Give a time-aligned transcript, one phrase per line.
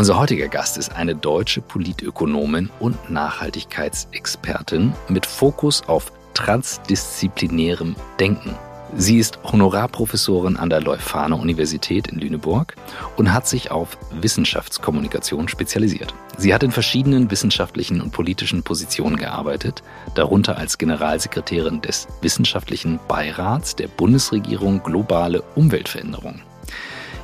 [0.00, 8.56] Unser heutiger Gast ist eine deutsche Politökonomin und Nachhaltigkeitsexpertin mit Fokus auf transdisziplinärem Denken.
[8.96, 12.76] Sie ist Honorarprofessorin an der Leuphana Universität in Lüneburg
[13.18, 16.14] und hat sich auf Wissenschaftskommunikation spezialisiert.
[16.38, 19.82] Sie hat in verschiedenen wissenschaftlichen und politischen Positionen gearbeitet,
[20.14, 26.40] darunter als Generalsekretärin des Wissenschaftlichen Beirats der Bundesregierung Globale Umweltveränderung.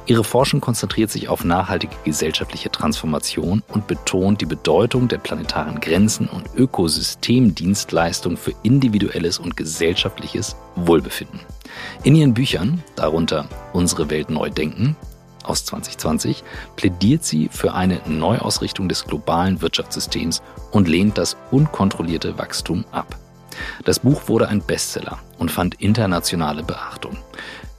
[0.08, 6.28] Ihre Forschung konzentriert sich auf nachhaltige gesellschaftliche Transformation und betont die Bedeutung der planetaren Grenzen
[6.28, 11.40] und Ökosystemdienstleistung für individuelles und gesellschaftliches Wohlbefinden.
[12.04, 14.94] In ihren Büchern, darunter Unsere Welt neu denken
[15.42, 16.44] aus 2020,
[16.76, 23.16] plädiert sie für eine Neuausrichtung des globalen Wirtschaftssystems und lehnt das unkontrollierte Wachstum ab.
[23.84, 27.16] Das Buch wurde ein Bestseller und fand internationale Beachtung.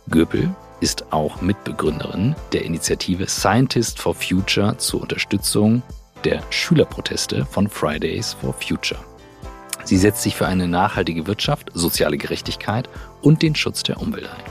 [0.10, 5.82] Göpel ist auch Mitbegründerin der Initiative Scientist for Future zur Unterstützung
[6.24, 9.00] der Schülerproteste von Fridays for Future.
[9.84, 12.90] Sie setzt sich für eine nachhaltige Wirtschaft, soziale Gerechtigkeit
[13.22, 14.44] und den Schutz der Umwelt ein.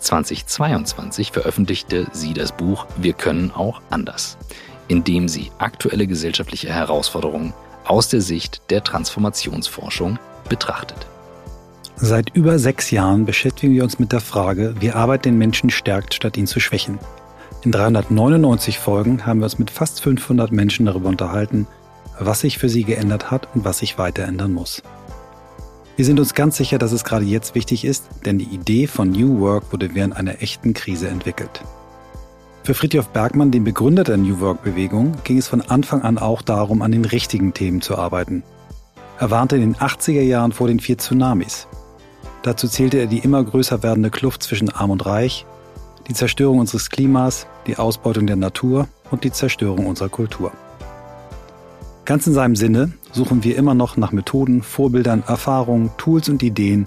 [0.00, 4.36] 2022 veröffentlichte sie das Buch Wir können auch anders,
[4.88, 7.54] in dem sie aktuelle gesellschaftliche Herausforderungen
[7.84, 11.06] aus der Sicht der Transformationsforschung betrachtet.
[11.98, 16.12] Seit über sechs Jahren beschäftigen wir uns mit der Frage, wie Arbeit den Menschen stärkt,
[16.12, 16.98] statt ihn zu schwächen.
[17.62, 21.66] In 399 Folgen haben wir uns mit fast 500 Menschen darüber unterhalten,
[22.20, 24.82] was sich für sie geändert hat und was sich weiter ändern muss.
[25.96, 29.10] Wir sind uns ganz sicher, dass es gerade jetzt wichtig ist, denn die Idee von
[29.10, 31.62] New Work wurde während einer echten Krise entwickelt.
[32.62, 36.82] Für Friedhof Bergmann, den Begründer der New Work-Bewegung, ging es von Anfang an auch darum,
[36.82, 38.42] an den richtigen Themen zu arbeiten.
[39.18, 41.66] Er warnte in den 80er Jahren vor den vier Tsunamis.
[42.46, 45.44] Dazu zählte er die immer größer werdende Kluft zwischen Arm und Reich,
[46.06, 50.52] die Zerstörung unseres Klimas, die Ausbeutung der Natur und die Zerstörung unserer Kultur.
[52.04, 56.86] Ganz in seinem Sinne suchen wir immer noch nach Methoden, Vorbildern, Erfahrungen, Tools und Ideen,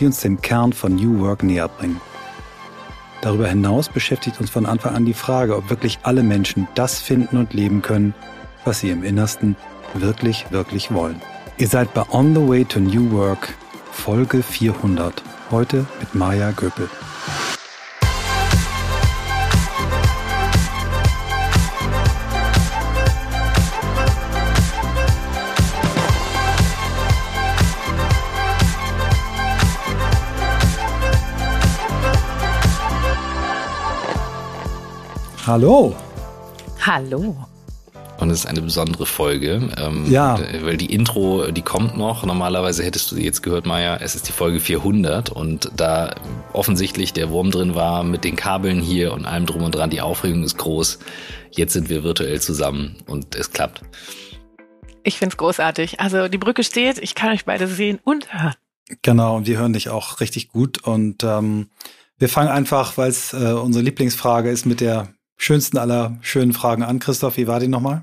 [0.00, 2.00] die uns dem Kern von New Work näher bringen.
[3.20, 7.36] Darüber hinaus beschäftigt uns von Anfang an die Frage, ob wirklich alle Menschen das finden
[7.36, 8.14] und leben können,
[8.64, 9.54] was sie im Innersten
[9.94, 11.22] wirklich, wirklich wollen.
[11.56, 13.54] Ihr seid bei On the Way to New Work
[13.92, 15.22] Folge 400.
[15.50, 16.88] Heute mit Maja Göppel.
[35.46, 35.94] Hallo.
[36.80, 37.34] Hallo.
[38.18, 39.70] Und es ist eine besondere Folge.
[39.78, 40.38] Ähm, ja.
[40.62, 42.24] Weil die Intro, die kommt noch.
[42.24, 43.96] Normalerweise hättest du sie jetzt gehört, Maya.
[43.96, 46.14] Es ist die Folge 400 und da
[46.52, 49.90] offensichtlich der Wurm drin war mit den Kabeln hier und allem drum und dran.
[49.90, 50.98] Die Aufregung ist groß.
[51.52, 53.82] Jetzt sind wir virtuell zusammen und es klappt.
[55.04, 56.00] Ich finde es großartig.
[56.00, 58.54] Also die Brücke steht, ich kann euch beide sehen und hören.
[59.02, 60.82] Genau, und wir hören dich auch richtig gut.
[60.82, 61.68] Und ähm,
[62.18, 66.82] wir fangen einfach, weil es äh, unsere Lieblingsfrage ist, mit der schönsten aller schönen Fragen
[66.82, 66.98] an.
[66.98, 68.02] Christoph, wie war die nochmal?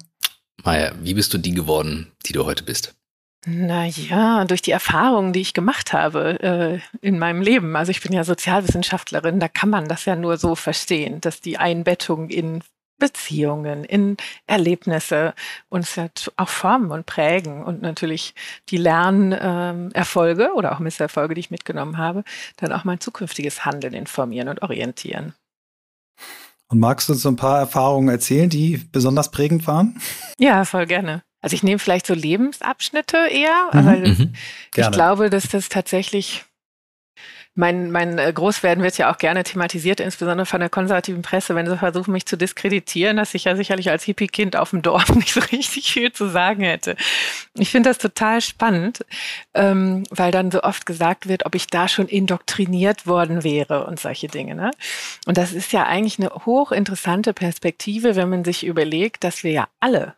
[0.66, 2.96] Maja, wie bist du die geworden, die du heute bist?
[3.46, 7.76] Naja, durch die Erfahrungen, die ich gemacht habe äh, in meinem Leben.
[7.76, 11.60] Also ich bin ja Sozialwissenschaftlerin, da kann man das ja nur so verstehen, dass die
[11.60, 12.64] Einbettung in
[12.98, 14.18] Beziehungen, in
[14.48, 15.36] Erlebnisse
[15.70, 18.34] uns ja auch formen und prägen und natürlich
[18.70, 22.24] die Lernerfolge ähm, oder auch Misserfolge, die ich mitgenommen habe,
[22.58, 25.36] dann auch mein zukünftiges Handeln informieren und orientieren.
[26.68, 30.02] Und magst du uns so ein paar Erfahrungen erzählen, die besonders prägend waren?
[30.40, 31.24] Ja, voll gerne.
[31.42, 34.34] Also ich nehme vielleicht so Lebensabschnitte eher, mhm, weil mhm.
[34.76, 36.44] ich glaube, dass das tatsächlich
[37.56, 41.66] mein, mein äh, Großwerden wird ja auch gerne thematisiert, insbesondere von der konservativen Presse, wenn
[41.66, 45.34] sie versuchen, mich zu diskreditieren, dass ich ja sicherlich als Hippie-Kind auf dem Dorf nicht
[45.34, 46.98] so richtig viel zu sagen hätte.
[47.54, 49.06] Ich finde das total spannend,
[49.54, 54.02] ähm, weil dann so oft gesagt wird, ob ich da schon indoktriniert worden wäre und
[54.02, 54.54] solche Dinge.
[54.54, 54.72] Ne?
[55.26, 59.68] Und das ist ja eigentlich eine hochinteressante Perspektive, wenn man sich überlegt, dass wir ja
[59.80, 60.16] alle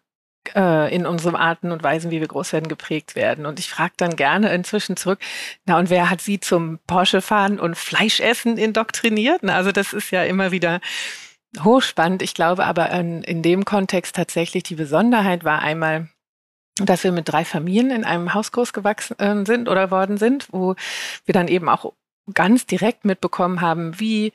[0.55, 3.45] äh, in unseren Arten und Weisen, wie wir groß werden, geprägt werden.
[3.45, 5.19] Und ich frage dann gerne inzwischen zurück,
[5.65, 9.39] na und wer hat Sie zum Porsche fahren und Fleisch essen indoktriniert?
[9.43, 10.79] Na, also das ist ja immer wieder
[11.63, 12.21] hochspannend.
[12.21, 16.09] Ich glaube aber in, in dem Kontext tatsächlich die Besonderheit war einmal,
[16.77, 20.47] dass wir mit drei Familien in einem Haus groß gewachsen äh, sind oder worden sind,
[20.51, 20.75] wo
[21.25, 21.93] wir dann eben auch
[22.33, 24.33] ganz direkt mitbekommen haben, wie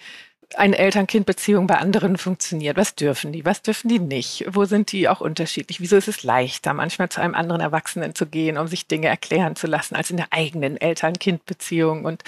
[0.59, 2.77] eine Eltern-Kind-Beziehung bei anderen funktioniert.
[2.77, 3.45] Was dürfen die?
[3.45, 4.45] Was dürfen die nicht?
[4.49, 5.81] Wo sind die auch unterschiedlich?
[5.81, 9.57] Wieso ist es leichter, manchmal zu einem anderen Erwachsenen zu gehen, um sich Dinge erklären
[9.57, 12.05] zu lassen, als in der eigenen Eltern-Kind-Beziehung?
[12.05, 12.23] Und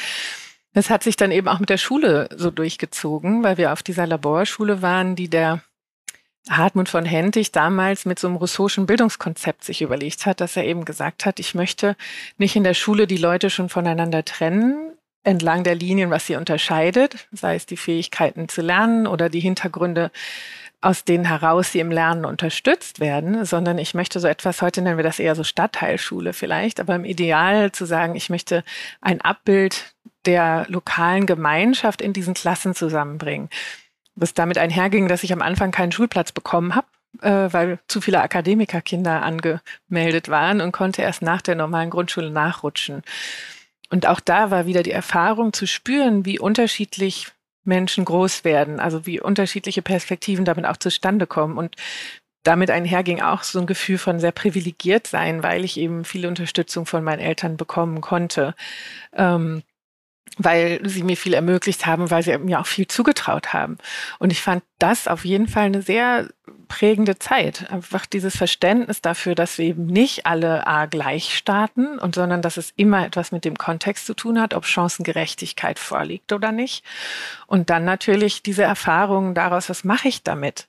[0.72, 4.06] das hat sich dann eben auch mit der Schule so durchgezogen, weil wir auf dieser
[4.06, 5.62] Laborschule waren, die der
[6.50, 10.84] Hartmut von Hentig damals mit so einem russischen Bildungskonzept sich überlegt hat, dass er eben
[10.84, 11.96] gesagt hat, ich möchte
[12.36, 14.93] nicht in der Schule die Leute schon voneinander trennen,
[15.24, 20.10] entlang der Linien, was sie unterscheidet, sei es die Fähigkeiten zu lernen oder die Hintergründe,
[20.80, 24.98] aus denen heraus sie im Lernen unterstützt werden, sondern ich möchte so etwas, heute nennen
[24.98, 28.62] wir das eher so Stadtteilschule vielleicht, aber im Ideal zu sagen, ich möchte
[29.00, 29.94] ein Abbild
[30.26, 33.48] der lokalen Gemeinschaft in diesen Klassen zusammenbringen.
[34.14, 36.86] Was damit einherging, dass ich am Anfang keinen Schulplatz bekommen habe,
[37.22, 43.02] äh, weil zu viele Akademikerkinder angemeldet waren und konnte erst nach der normalen Grundschule nachrutschen.
[43.94, 47.28] Und auch da war wieder die Erfahrung zu spüren, wie unterschiedlich
[47.62, 51.56] Menschen groß werden, also wie unterschiedliche Perspektiven damit auch zustande kommen.
[51.56, 51.76] Und
[52.42, 56.86] damit einherging auch so ein Gefühl von sehr privilegiert sein, weil ich eben viele Unterstützung
[56.86, 58.56] von meinen Eltern bekommen konnte.
[59.12, 59.62] Ähm,
[60.36, 63.78] weil sie mir viel ermöglicht haben, weil sie mir auch viel zugetraut haben.
[64.18, 66.28] Und ich fand das auf jeden Fall eine sehr
[66.66, 67.70] prägende Zeit.
[67.70, 72.56] Einfach dieses Verständnis dafür, dass wir eben nicht alle A gleich starten und sondern dass
[72.56, 76.84] es immer etwas mit dem Kontext zu tun hat, ob Chancengerechtigkeit vorliegt oder nicht.
[77.46, 80.66] Und dann natürlich diese Erfahrungen daraus, was mache ich damit?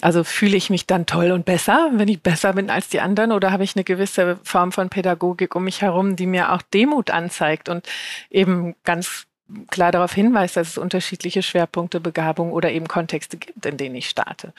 [0.00, 3.32] Also fühle ich mich dann toll und besser, wenn ich besser bin als die anderen,
[3.32, 7.10] oder habe ich eine gewisse Form von Pädagogik um mich herum, die mir auch Demut
[7.10, 7.86] anzeigt und
[8.30, 9.26] eben ganz
[9.70, 14.08] klar darauf hinweist, dass es unterschiedliche Schwerpunkte, Begabungen oder eben Kontexte gibt, in denen ich
[14.08, 14.52] starte.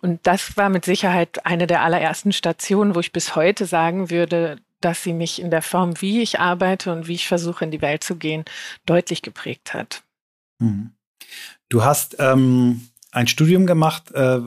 [0.00, 4.58] Und das war mit Sicherheit eine der allerersten Stationen, wo ich bis heute sagen würde,
[4.80, 7.82] dass sie mich in der Form, wie ich arbeite und wie ich versuche, in die
[7.82, 8.44] Welt zu gehen,
[8.86, 10.02] deutlich geprägt hat.
[10.60, 10.92] Mhm.
[11.68, 12.88] Du hast ähm,
[13.18, 14.38] ein Studium gemacht, äh,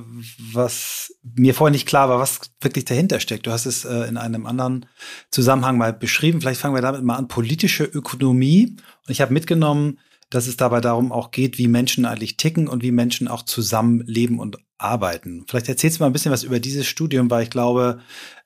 [0.53, 3.45] was mir vorher nicht klar war, was wirklich dahinter steckt.
[3.45, 4.85] Du hast es äh, in einem anderen
[5.29, 6.39] Zusammenhang mal beschrieben.
[6.39, 7.27] Vielleicht fangen wir damit mal an.
[7.27, 8.77] Politische Ökonomie.
[9.05, 12.81] Und ich habe mitgenommen, dass es dabei darum auch geht, wie Menschen eigentlich ticken und
[12.81, 15.43] wie Menschen auch zusammen leben und arbeiten.
[15.49, 17.99] Vielleicht erzählst du mal ein bisschen was über dieses Studium, weil ich glaube,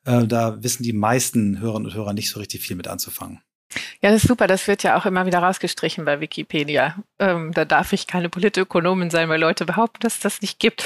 [0.06, 3.42] äh, da wissen die meisten Hörerinnen und Hörer nicht so richtig viel mit anzufangen.
[4.02, 4.48] Ja, das ist super.
[4.48, 6.96] Das wird ja auch immer wieder rausgestrichen bei Wikipedia.
[7.20, 10.86] Ähm, da darf ich keine Politökonomin sein, weil Leute behaupten, dass das nicht gibt.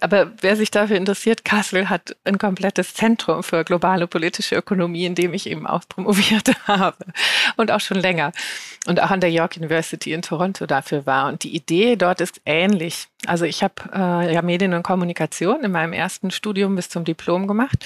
[0.00, 5.14] Aber wer sich dafür interessiert, Kassel hat ein komplettes Zentrum für globale politische Ökonomie, in
[5.14, 7.04] dem ich eben auch promoviert habe
[7.56, 8.32] und auch schon länger.
[8.86, 11.28] Und auch an der York University in Toronto dafür war.
[11.28, 13.08] Und die Idee dort ist ähnlich.
[13.26, 17.46] Also ich habe äh, ja Medien und Kommunikation in meinem ersten Studium bis zum Diplom
[17.46, 17.84] gemacht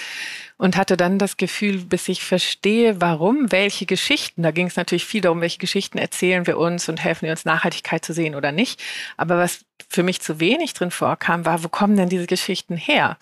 [0.65, 5.05] und hatte dann das Gefühl, bis ich verstehe, warum, welche Geschichten, da ging es natürlich
[5.05, 8.51] viel darum, welche Geschichten erzählen wir uns und helfen wir uns Nachhaltigkeit zu sehen oder
[8.51, 8.83] nicht.
[9.19, 13.19] Aber was für mich zu wenig drin vorkam, war, wo kommen denn diese Geschichten her?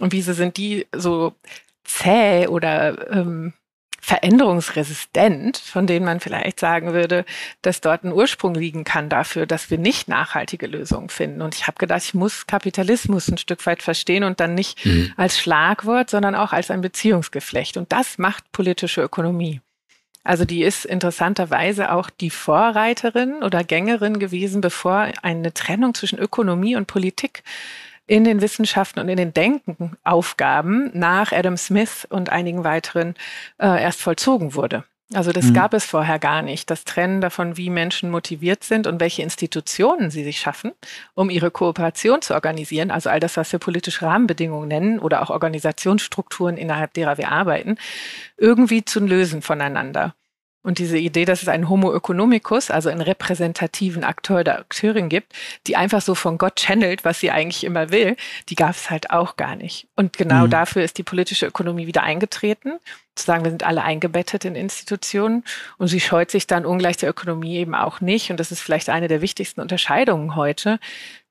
[0.00, 1.32] Und wieso sind die so
[1.84, 3.52] zäh oder ähm,
[4.00, 7.24] veränderungsresistent, von denen man vielleicht sagen würde,
[7.62, 11.42] dass dort ein Ursprung liegen kann dafür, dass wir nicht nachhaltige Lösungen finden.
[11.42, 15.12] Und ich habe gedacht, ich muss Kapitalismus ein Stück weit verstehen und dann nicht mhm.
[15.16, 17.76] als Schlagwort, sondern auch als ein Beziehungsgeflecht.
[17.76, 19.60] Und das macht politische Ökonomie.
[20.22, 26.76] Also die ist interessanterweise auch die Vorreiterin oder Gängerin gewesen, bevor eine Trennung zwischen Ökonomie
[26.76, 27.42] und Politik
[28.10, 33.14] in den Wissenschaften und in den Denkenaufgaben nach Adam Smith und einigen weiteren
[33.58, 34.82] äh, erst vollzogen wurde.
[35.14, 35.54] Also das mhm.
[35.54, 36.70] gab es vorher gar nicht.
[36.70, 40.72] Das Trennen davon, wie Menschen motiviert sind und welche Institutionen sie sich schaffen,
[41.14, 42.90] um ihre Kooperation zu organisieren.
[42.90, 47.76] Also all das, was wir politische Rahmenbedingungen nennen oder auch Organisationsstrukturen, innerhalb derer wir arbeiten,
[48.38, 50.16] irgendwie zu lösen voneinander.
[50.62, 55.32] Und diese Idee, dass es einen Homo economicus, also einen repräsentativen Akteur oder Akteurin gibt,
[55.66, 58.16] die einfach so von Gott channelt, was sie eigentlich immer will,
[58.50, 59.88] die gab es halt auch gar nicht.
[59.96, 60.50] Und genau mhm.
[60.50, 62.78] dafür ist die politische Ökonomie wieder eingetreten,
[63.14, 65.44] zu sagen, wir sind alle eingebettet in Institutionen
[65.78, 68.30] und sie scheut sich dann ungleich der Ökonomie eben auch nicht.
[68.30, 70.78] Und das ist vielleicht eine der wichtigsten Unterscheidungen heute,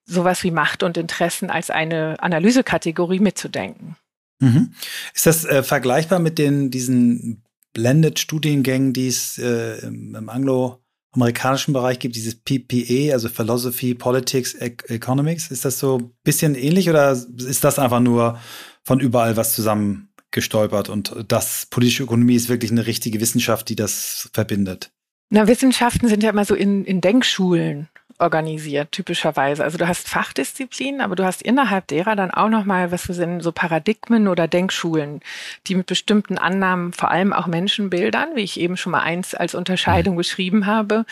[0.06, 3.96] sowas wie Macht und Interessen als eine Analysekategorie mitzudenken.
[4.40, 4.74] Mhm.
[5.14, 12.16] Ist das äh, vergleichbar mit den diesen Blended-Studiengängen, die es äh, im, angloamerikanischen Bereich gibt,
[12.16, 15.52] dieses PPE, also Philosophy, Politics, e Economics.
[15.52, 18.40] Ist das so ein bisschen ähnlich oder ist das einfach nur
[18.84, 24.30] von überall was zusammengestolpert und das politische Ökonomie ist wirklich eine richtige Wissenschaft, die das
[24.34, 24.92] verbindet?
[25.30, 27.88] Na, Wissenschaften sind ja immer so in, in Denkschulen
[28.20, 29.64] organisiert, typischerweise.
[29.64, 33.42] Also du hast Fachdisziplinen, aber du hast innerhalb derer dann auch nochmal, was wir sind,
[33.42, 35.22] so Paradigmen oder Denkschulen,
[35.68, 39.56] die mit bestimmten Annahmen, vor allem auch Menschenbildern, wie ich eben schon mal eins als
[39.56, 40.20] Unterscheidung mhm.
[40.20, 41.06] beschrieben habe,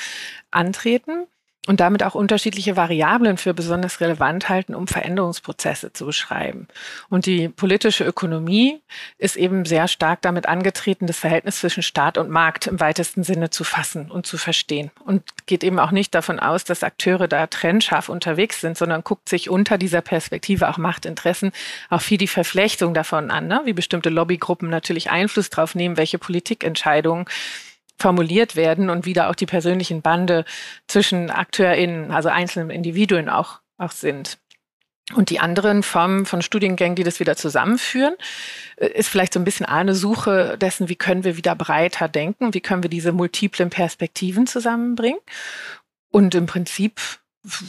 [0.51, 1.27] antreten.
[1.67, 6.67] Und damit auch unterschiedliche Variablen für besonders relevant halten, um Veränderungsprozesse zu beschreiben.
[7.09, 8.81] Und die politische Ökonomie
[9.17, 13.49] ist eben sehr stark damit angetreten, das Verhältnis zwischen Staat und Markt im weitesten Sinne
[13.49, 14.91] zu fassen und zu verstehen.
[15.05, 19.27] Und geht eben auch nicht davon aus, dass Akteure da trennscharf unterwegs sind, sondern guckt
[19.27, 21.51] sich unter dieser Perspektive auch Machtinteressen,
[21.89, 23.61] auch viel die Verflechtung davon an, ne?
[23.65, 27.25] wie bestimmte Lobbygruppen natürlich Einfluss darauf nehmen, welche Politikentscheidungen
[27.97, 30.45] formuliert werden und wieder auch die persönlichen Bande
[30.87, 34.37] zwischen AkteurInnen, also einzelnen Individuen auch, auch sind.
[35.13, 38.15] Und die anderen Formen von Studiengängen, die das wieder zusammenführen,
[38.75, 42.53] äh, ist vielleicht so ein bisschen eine Suche dessen, wie können wir wieder breiter denken,
[42.53, 45.19] wie können wir diese multiplen Perspektiven zusammenbringen.
[46.11, 46.99] Und im Prinzip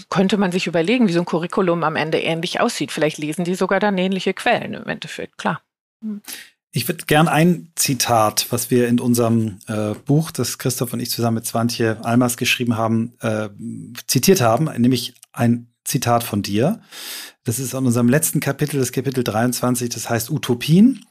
[0.08, 2.90] könnte man sich überlegen, wie so ein Curriculum am Ende ähnlich aussieht.
[2.90, 5.62] Vielleicht lesen die sogar dann ähnliche Quellen im Endeffekt, klar.
[6.78, 11.10] Ich würde gern ein Zitat, was wir in unserem äh, Buch, das Christoph und ich
[11.10, 13.48] zusammen mit Swantje Almas geschrieben haben, äh,
[14.06, 16.80] zitiert haben, nämlich ein Zitat von dir.
[17.42, 21.04] Das ist in unserem letzten Kapitel, das Kapitel 23, das heißt Utopien.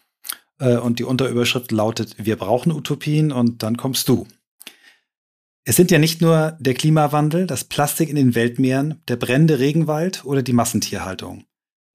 [0.58, 4.26] Äh, und die Unterüberschrift lautet, wir brauchen Utopien und dann kommst du.
[5.66, 10.24] Es sind ja nicht nur der Klimawandel, das Plastik in den Weltmeeren, der brennende Regenwald
[10.24, 11.44] oder die Massentierhaltung.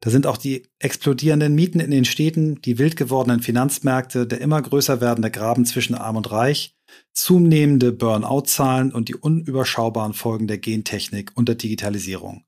[0.03, 4.61] Da sind auch die explodierenden Mieten in den Städten, die wild gewordenen Finanzmärkte, der immer
[4.61, 6.75] größer werdende Graben zwischen Arm und Reich,
[7.13, 12.45] zunehmende Burnout-Zahlen und die unüberschaubaren Folgen der Gentechnik und der Digitalisierung.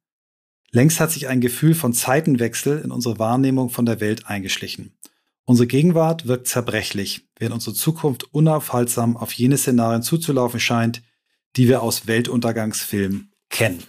[0.72, 4.98] Längst hat sich ein Gefühl von Zeitenwechsel in unsere Wahrnehmung von der Welt eingeschlichen.
[5.44, 11.02] Unsere Gegenwart wirkt zerbrechlich, während unsere Zukunft unaufhaltsam auf jene Szenarien zuzulaufen scheint,
[11.54, 13.84] die wir aus Weltuntergangsfilmen kennen.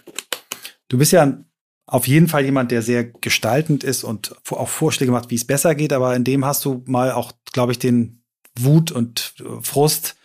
[0.86, 1.46] Du bist ja ein
[1.86, 5.74] auf jeden Fall jemand, der sehr gestaltend ist und auch Vorschläge macht, wie es besser
[5.74, 5.92] geht.
[5.92, 8.22] Aber in dem hast du mal auch, glaube ich, den
[8.58, 10.16] Wut und äh, Frust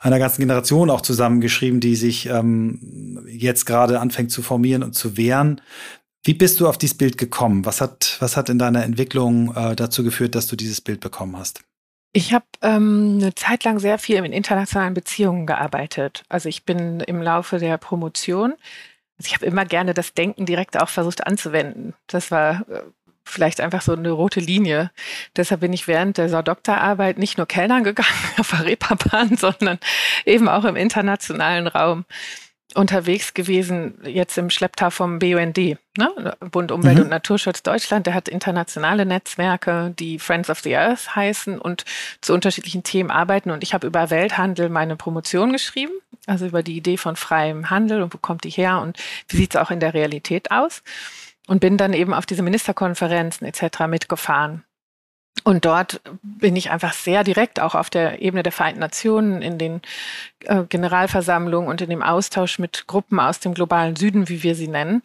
[0.00, 5.16] einer ganzen Generation auch zusammengeschrieben, die sich ähm, jetzt gerade anfängt zu formieren und zu
[5.16, 5.60] wehren.
[6.24, 7.64] Wie bist du auf dieses Bild gekommen?
[7.64, 11.36] Was hat, was hat in deiner Entwicklung äh, dazu geführt, dass du dieses Bild bekommen
[11.36, 11.62] hast?
[12.12, 16.24] Ich habe ähm, eine Zeit lang sehr viel in internationalen Beziehungen gearbeitet.
[16.28, 18.54] Also ich bin im Laufe der Promotion
[19.18, 21.94] also ich habe immer gerne das Denken direkt auch versucht anzuwenden.
[22.06, 22.82] Das war äh,
[23.24, 24.90] vielleicht einfach so eine rote Linie.
[25.36, 29.78] Deshalb bin ich während der Doktorarbeit nicht nur Kellnern gegangen auf der Reeperbahn, sondern
[30.24, 32.04] eben auch im internationalen Raum
[32.74, 36.36] unterwegs gewesen, jetzt im Schlepptau vom BUND, ne?
[36.50, 37.04] Bund Umwelt mhm.
[37.04, 38.06] und Naturschutz Deutschland.
[38.06, 41.84] Der hat internationale Netzwerke, die Friends of the Earth heißen und
[42.20, 43.50] zu unterschiedlichen Themen arbeiten.
[43.50, 45.92] Und ich habe über Welthandel meine Promotion geschrieben,
[46.26, 48.98] also über die Idee von freiem Handel und wo kommt die her und
[49.28, 50.82] wie sieht es auch in der Realität aus.
[51.48, 53.86] Und bin dann eben auf diese Ministerkonferenzen etc.
[53.88, 54.62] mitgefahren.
[55.44, 59.58] Und dort bin ich einfach sehr direkt auch auf der Ebene der Vereinten Nationen, in
[59.58, 59.80] den
[60.44, 64.68] äh, Generalversammlungen und in dem Austausch mit Gruppen aus dem globalen Süden, wie wir sie
[64.68, 65.02] nennen,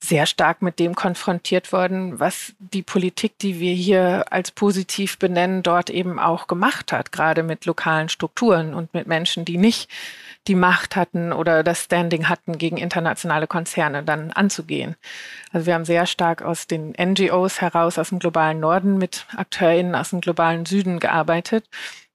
[0.00, 5.62] sehr stark mit dem konfrontiert worden, was die Politik, die wir hier als positiv benennen,
[5.62, 9.88] dort eben auch gemacht hat, gerade mit lokalen Strukturen und mit Menschen, die nicht
[10.48, 14.96] die Macht hatten oder das Standing hatten, gegen internationale Konzerne dann anzugehen.
[15.52, 19.94] Also wir haben sehr stark aus den NGOs heraus, aus dem globalen Norden mit AkteurInnen
[19.94, 21.68] aus dem globalen Süden gearbeitet.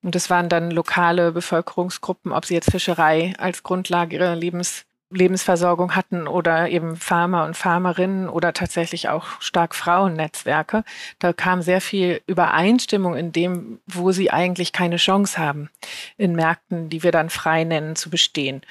[0.04, 5.96] Und das waren dann lokale Bevölkerungsgruppen, ob sie jetzt Fischerei als Grundlage ihrer Lebens Lebensversorgung
[5.96, 10.84] hatten oder eben Farmer und Farmerinnen oder tatsächlich auch stark Frauennetzwerke.
[11.20, 15.70] Da kam sehr viel Übereinstimmung in dem, wo sie eigentlich keine Chance haben,
[16.18, 18.62] in Märkten, die wir dann frei nennen, zu bestehen.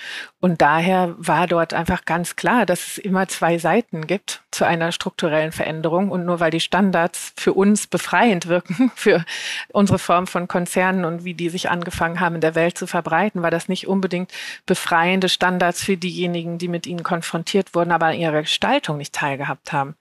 [0.40, 4.92] Und daher war dort einfach ganz klar, dass es immer zwei Seiten gibt zu einer
[4.92, 6.11] strukturellen Veränderung.
[6.11, 9.25] Und nur weil die Standards für uns befreiend wirken, für
[9.73, 13.42] unsere Form von Konzernen und wie die sich angefangen haben, in der Welt zu verbreiten,
[13.42, 14.33] war das nicht unbedingt
[14.66, 19.73] befreiende Standards für diejenigen, die mit ihnen konfrontiert wurden, aber an ihrer Gestaltung nicht teilgehabt
[19.73, 19.95] haben.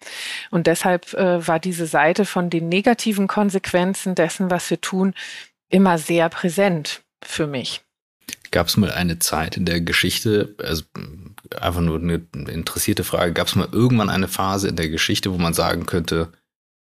[0.51, 5.13] Und deshalb äh, war diese Seite von den negativen Konsequenzen dessen, was wir tun,
[5.69, 7.81] immer sehr präsent für mich.
[8.51, 10.83] Gab es mal eine Zeit in der Geschichte, also
[11.59, 15.37] einfach nur eine interessierte Frage, gab es mal irgendwann eine Phase in der Geschichte, wo
[15.37, 16.31] man sagen könnte,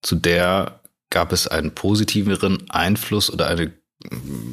[0.03, 0.81] zu der
[1.11, 3.73] gab es einen positiveren Einfluss oder eine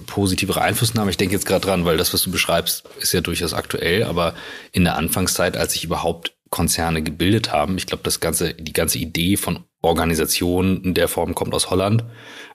[0.07, 1.11] positivere Einflussnahme.
[1.11, 4.35] Ich denke jetzt gerade dran, weil das, was du beschreibst, ist ja durchaus aktuell, aber
[4.71, 8.99] in der Anfangszeit, als sich überhaupt Konzerne gebildet haben, ich glaube, das ganze, die ganze
[8.99, 12.03] Idee von Organisation in der Form kommt aus Holland,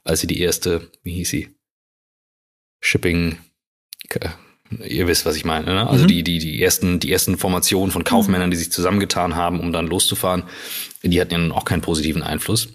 [0.04, 1.54] als sie die erste, wie hieß sie?
[2.80, 3.38] Shipping,
[4.84, 5.88] ihr wisst, was ich meine, ne?
[5.88, 6.08] Also mhm.
[6.08, 9.86] die, die, die ersten, die ersten Formationen von Kaufmännern, die sich zusammengetan haben, um dann
[9.86, 10.44] loszufahren,
[11.02, 12.68] die hatten ja auch keinen positiven Einfluss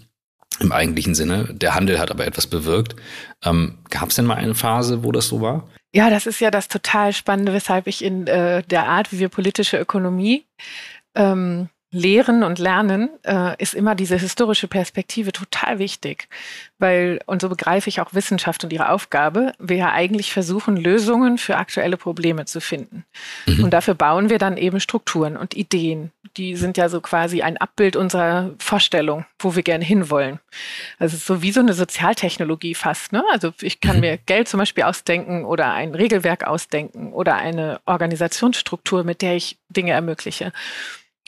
[0.60, 1.48] im eigentlichen Sinne.
[1.52, 2.96] Der Handel hat aber etwas bewirkt.
[3.44, 5.68] Ähm, Gab es denn mal eine Phase, wo das so war?
[5.92, 9.28] Ja, das ist ja das total Spannende, weshalb ich in äh, der Art, wie wir
[9.28, 10.44] politische Ökonomie
[11.14, 16.28] ähm, Lehren und Lernen äh, ist immer diese historische Perspektive total wichtig,
[16.78, 21.38] weil, und so begreife ich auch Wissenschaft und ihre Aufgabe, wir ja eigentlich versuchen, Lösungen
[21.38, 23.04] für aktuelle Probleme zu finden.
[23.46, 23.64] Mhm.
[23.64, 26.10] Und dafür bauen wir dann eben Strukturen und Ideen.
[26.36, 30.40] Die sind ja so quasi ein Abbild unserer Vorstellung, wo wir gerne hinwollen.
[30.98, 33.12] Also es ist so wie so eine Sozialtechnologie fast.
[33.12, 33.22] Ne?
[33.30, 34.00] Also ich kann mhm.
[34.00, 39.58] mir Geld zum Beispiel ausdenken oder ein Regelwerk ausdenken oder eine Organisationsstruktur, mit der ich
[39.68, 40.52] Dinge ermögliche.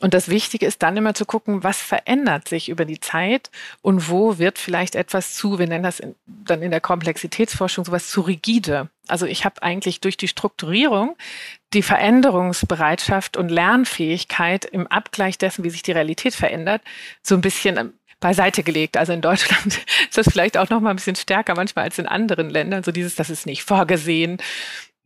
[0.03, 3.51] Und das Wichtige ist dann immer zu gucken, was verändert sich über die Zeit
[3.81, 8.11] und wo wird vielleicht etwas zu, wir nennen das in, dann in der Komplexitätsforschung sowas
[8.11, 8.91] zu rigide.
[9.09, 11.17] Also ich habe eigentlich durch die Strukturierung
[11.73, 16.83] die Veränderungsbereitschaft und Lernfähigkeit im Abgleich dessen, wie sich die Realität verändert,
[17.23, 18.99] so ein bisschen ähm, beiseite gelegt.
[18.99, 19.67] Also in Deutschland
[20.09, 22.83] ist das vielleicht auch noch mal ein bisschen stärker manchmal als in anderen Ländern.
[22.83, 24.39] So dieses, das ist nicht vorgesehen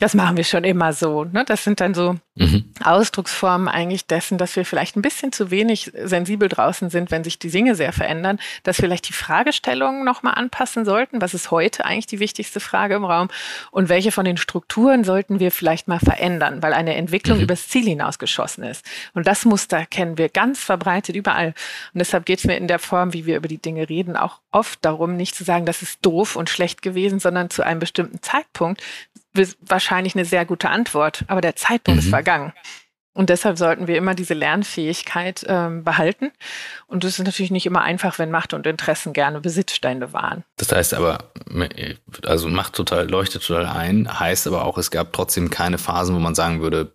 [0.01, 1.25] das machen wir schon immer so.
[1.25, 1.45] Ne?
[1.45, 2.65] Das sind dann so mhm.
[2.83, 7.39] Ausdrucksformen eigentlich dessen, dass wir vielleicht ein bisschen zu wenig sensibel draußen sind, wenn sich
[7.39, 11.21] die Dinge sehr verändern, dass wir vielleicht die Fragestellungen nochmal anpassen sollten.
[11.21, 13.29] Was ist heute eigentlich die wichtigste Frage im Raum?
[13.73, 17.45] Und welche von den Strukturen sollten wir vielleicht mal verändern, weil eine Entwicklung mhm.
[17.45, 18.87] übers Ziel hinausgeschossen ist?
[19.13, 21.49] Und das Muster kennen wir ganz verbreitet überall.
[21.93, 24.41] Und deshalb geht es mir in der Form, wie wir über die Dinge reden, auch
[24.51, 28.23] oft darum, nicht zu sagen, das ist doof und schlecht gewesen, sondern zu einem bestimmten
[28.23, 28.83] Zeitpunkt
[29.61, 32.07] wahrscheinlich eine sehr gute Antwort, aber der Zeitpunkt mhm.
[32.07, 32.53] ist vergangen.
[33.13, 36.31] Und deshalb sollten wir immer diese Lernfähigkeit ähm, behalten.
[36.87, 40.45] Und es ist natürlich nicht immer einfach, wenn Macht und Interessen gerne Besitzstände waren.
[40.57, 41.33] Das heißt aber,
[42.25, 46.21] also Macht total leuchtet total ein, heißt aber auch, es gab trotzdem keine Phasen, wo
[46.21, 46.95] man sagen würde,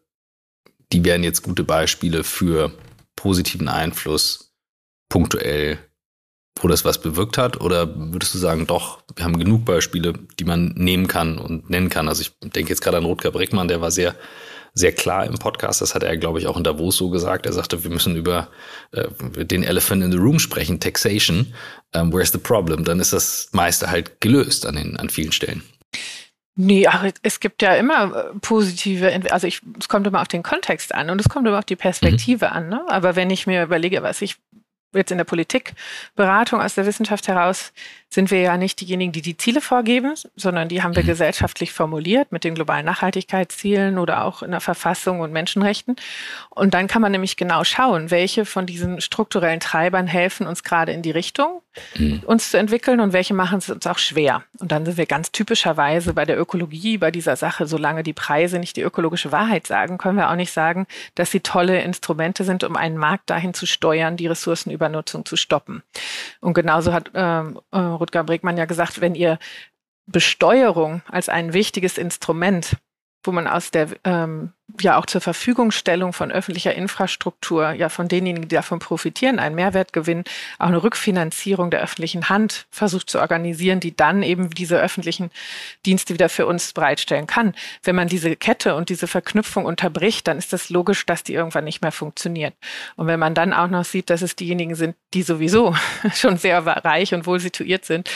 [0.94, 2.72] die wären jetzt gute Beispiele für
[3.16, 4.54] positiven Einfluss
[5.10, 5.80] punktuell
[6.60, 7.60] wo das was bewirkt hat?
[7.62, 11.90] Oder würdest du sagen, doch, wir haben genug Beispiele, die man nehmen kann und nennen
[11.90, 12.08] kann?
[12.08, 14.16] Also ich denke jetzt gerade an Rutger Brickmann, der war sehr,
[14.74, 15.82] sehr klar im Podcast.
[15.82, 17.46] Das hat er, glaube ich, auch in Davos so gesagt.
[17.46, 18.48] Er sagte, wir müssen über
[18.92, 19.08] äh,
[19.46, 21.54] den Elephant in the Room sprechen, Taxation.
[21.94, 22.86] Um, where's the problem?
[22.86, 25.64] Dann ist das meiste halt gelöst an, den, an vielen Stellen.
[26.58, 30.42] Nee, ach, es gibt ja immer äh, positive, also ich, es kommt immer auf den
[30.42, 32.52] Kontext an und es kommt immer auf die Perspektive mhm.
[32.54, 32.70] an.
[32.70, 32.86] Ne?
[32.88, 34.38] Aber wenn ich mir überlege, was ich
[34.98, 37.74] jetzt in der Politikberatung aus der Wissenschaft heraus
[38.16, 41.08] sind wir ja nicht diejenigen, die die Ziele vorgeben, sondern die haben wir mhm.
[41.08, 45.98] gesellschaftlich formuliert mit den globalen Nachhaltigkeitszielen oder auch in der Verfassung und Menschenrechten.
[46.50, 50.94] Und dann kann man nämlich genau schauen, welche von diesen strukturellen Treibern helfen uns gerade
[50.94, 51.62] in die Richtung,
[51.98, 52.24] mhm.
[52.26, 54.44] uns zu entwickeln und welche machen es uns auch schwer.
[54.60, 58.60] Und dann sind wir ganz typischerweise bei der Ökologie, bei dieser Sache, solange die Preise
[58.60, 62.64] nicht die ökologische Wahrheit sagen, können wir auch nicht sagen, dass sie tolle Instrumente sind,
[62.64, 65.84] um einen Markt dahin zu steuern, die Ressourcenübernutzung zu stoppen.
[66.40, 69.40] Und genauso hat ähm, äh, Rutger Bregmann ja gesagt, wenn ihr
[70.06, 72.78] Besteuerung als ein wichtiges Instrument,
[73.28, 78.48] wo man aus der ähm, ja auch zur Verfügungstellung von öffentlicher Infrastruktur, ja von denjenigen,
[78.48, 80.24] die davon profitieren, einen Mehrwert gewinnen,
[80.58, 85.30] auch eine Rückfinanzierung der öffentlichen Hand versucht zu organisieren, die dann eben diese öffentlichen
[85.86, 87.54] Dienste wieder für uns bereitstellen kann.
[87.84, 91.64] Wenn man diese Kette und diese Verknüpfung unterbricht, dann ist das logisch, dass die irgendwann
[91.64, 92.56] nicht mehr funktioniert.
[92.96, 95.76] Und wenn man dann auch noch sieht, dass es diejenigen sind, die sowieso
[96.14, 98.10] schon sehr reich und wohl situiert sind,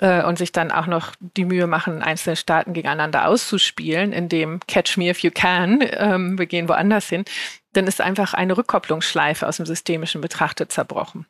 [0.00, 5.10] und sich dann auch noch die Mühe machen, einzelne Staaten gegeneinander auszuspielen, indem Catch Me
[5.10, 7.24] If You Can, ähm, wir gehen woanders hin,
[7.72, 11.26] dann ist einfach eine Rückkopplungsschleife aus dem Systemischen betrachtet zerbrochen.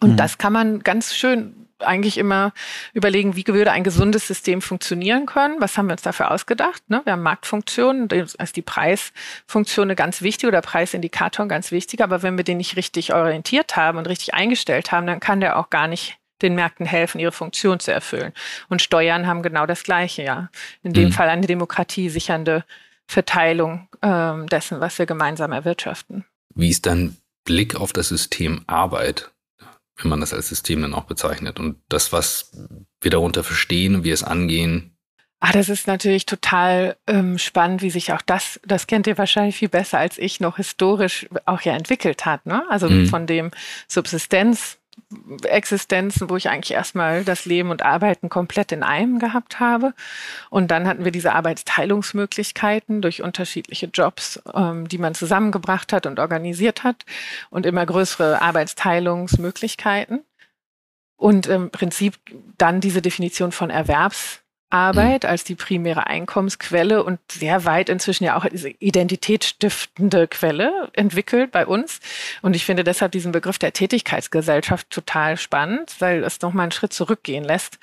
[0.00, 0.16] Und mhm.
[0.16, 2.52] das kann man ganz schön eigentlich immer
[2.92, 5.60] überlegen, wie würde ein gesundes System funktionieren können?
[5.60, 6.82] Was haben wir uns dafür ausgedacht?
[6.88, 7.00] Ne?
[7.04, 12.02] Wir haben Marktfunktionen, da ist die Preisfunktion eine ganz wichtig oder Preisindikator ganz wichtig.
[12.02, 15.58] Aber wenn wir den nicht richtig orientiert haben und richtig eingestellt haben, dann kann der
[15.58, 18.32] auch gar nicht den Märkten helfen, ihre Funktion zu erfüllen.
[18.68, 20.50] Und Steuern haben genau das Gleiche, ja.
[20.82, 21.12] In dem mhm.
[21.12, 22.64] Fall eine Demokratie sichernde
[23.06, 26.24] Verteilung ähm, dessen, was wir gemeinsam erwirtschaften.
[26.54, 29.30] Wie ist dann Blick auf das System Arbeit,
[29.96, 32.52] wenn man das als System dann auch bezeichnet und das, was
[33.00, 34.94] wir darunter verstehen und wie es angehen?
[35.40, 39.56] Ah, das ist natürlich total ähm, spannend, wie sich auch das, das kennt ihr wahrscheinlich
[39.56, 42.44] viel besser als ich, noch historisch auch ja entwickelt hat.
[42.44, 42.64] Ne?
[42.68, 43.06] Also mhm.
[43.06, 43.52] von dem
[43.86, 44.78] Subsistenz
[45.44, 49.94] Existenzen, wo ich eigentlich erstmal das Leben und Arbeiten komplett in einem gehabt habe.
[50.50, 56.18] Und dann hatten wir diese Arbeitsteilungsmöglichkeiten durch unterschiedliche Jobs, ähm, die man zusammengebracht hat und
[56.18, 57.04] organisiert hat
[57.50, 60.24] und immer größere Arbeitsteilungsmöglichkeiten.
[61.16, 62.16] Und im Prinzip
[62.58, 68.36] dann diese Definition von Erwerbs Arbeit als die primäre Einkommensquelle und sehr weit inzwischen ja
[68.36, 72.00] auch diese identitätsstiftende Quelle entwickelt bei uns.
[72.42, 76.92] Und ich finde deshalb diesen Begriff der Tätigkeitsgesellschaft total spannend, weil es nochmal einen Schritt
[76.92, 77.78] zurückgehen lässt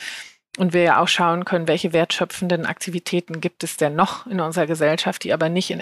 [0.57, 4.67] und wir ja auch schauen können, welche wertschöpfenden Aktivitäten gibt es denn noch in unserer
[4.67, 5.79] Gesellschaft, die aber nicht in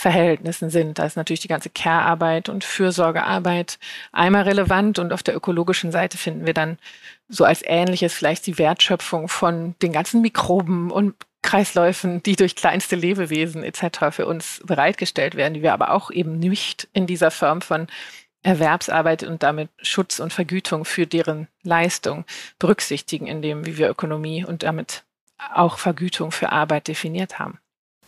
[0.00, 0.98] Erwerbsverhältnissen sind.
[0.98, 3.78] Da ist natürlich die ganze Care-Arbeit und Fürsorgearbeit
[4.12, 6.78] einmal relevant und auf der ökologischen Seite finden wir dann
[7.28, 12.96] so als ähnliches vielleicht die Wertschöpfung von den ganzen Mikroben und Kreisläufen, die durch kleinste
[12.96, 14.10] Lebewesen etc.
[14.10, 17.86] für uns bereitgestellt werden, die wir aber auch eben nicht in dieser Form von
[18.42, 22.24] Erwerbsarbeit und damit Schutz und Vergütung für deren Leistung
[22.58, 25.04] berücksichtigen, in dem, wie wir Ökonomie und damit
[25.54, 27.58] auch Vergütung für Arbeit definiert haben.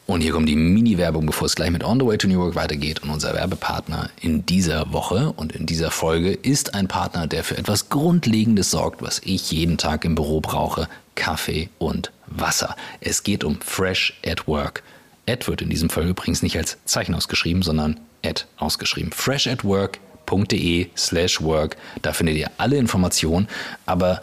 [0.07, 2.55] Und hier kommt die Mini-Werbung, bevor es gleich mit On the Way to New York
[2.55, 3.03] weitergeht.
[3.03, 7.57] Und unser Werbepartner in dieser Woche und in dieser Folge ist ein Partner, der für
[7.57, 10.89] etwas Grundlegendes sorgt, was ich jeden Tag im Büro brauche.
[11.15, 12.77] Kaffee und Wasser.
[13.01, 14.83] Es geht um Fresh at Work.
[15.29, 19.13] Ad wird in diesem Fall übrigens nicht als Zeichen ausgeschrieben, sondern Ad ausgeschrieben.
[19.13, 19.99] Fresh at Work
[20.33, 21.77] www.ftf.de slash work.
[22.03, 23.49] Da findet ihr alle Informationen.
[23.87, 24.23] Aber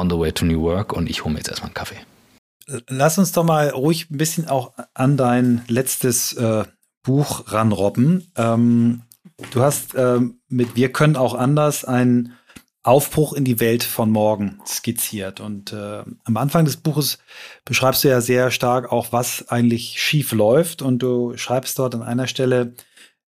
[0.00, 1.98] On the Way to New Work und ich hole mir jetzt erstmal einen Kaffee.
[2.88, 6.64] Lass uns doch mal ruhig ein bisschen auch an dein letztes äh,
[7.02, 8.32] Buch ranrobben.
[8.36, 9.02] Ähm,
[9.52, 12.34] du hast ähm, mit Wir können auch anders einen
[12.82, 15.40] Aufbruch in die Welt von morgen skizziert.
[15.40, 17.18] Und äh, am Anfang des Buches
[17.64, 20.82] beschreibst du ja sehr stark auch, was eigentlich schief läuft.
[20.82, 22.74] Und du schreibst dort an einer Stelle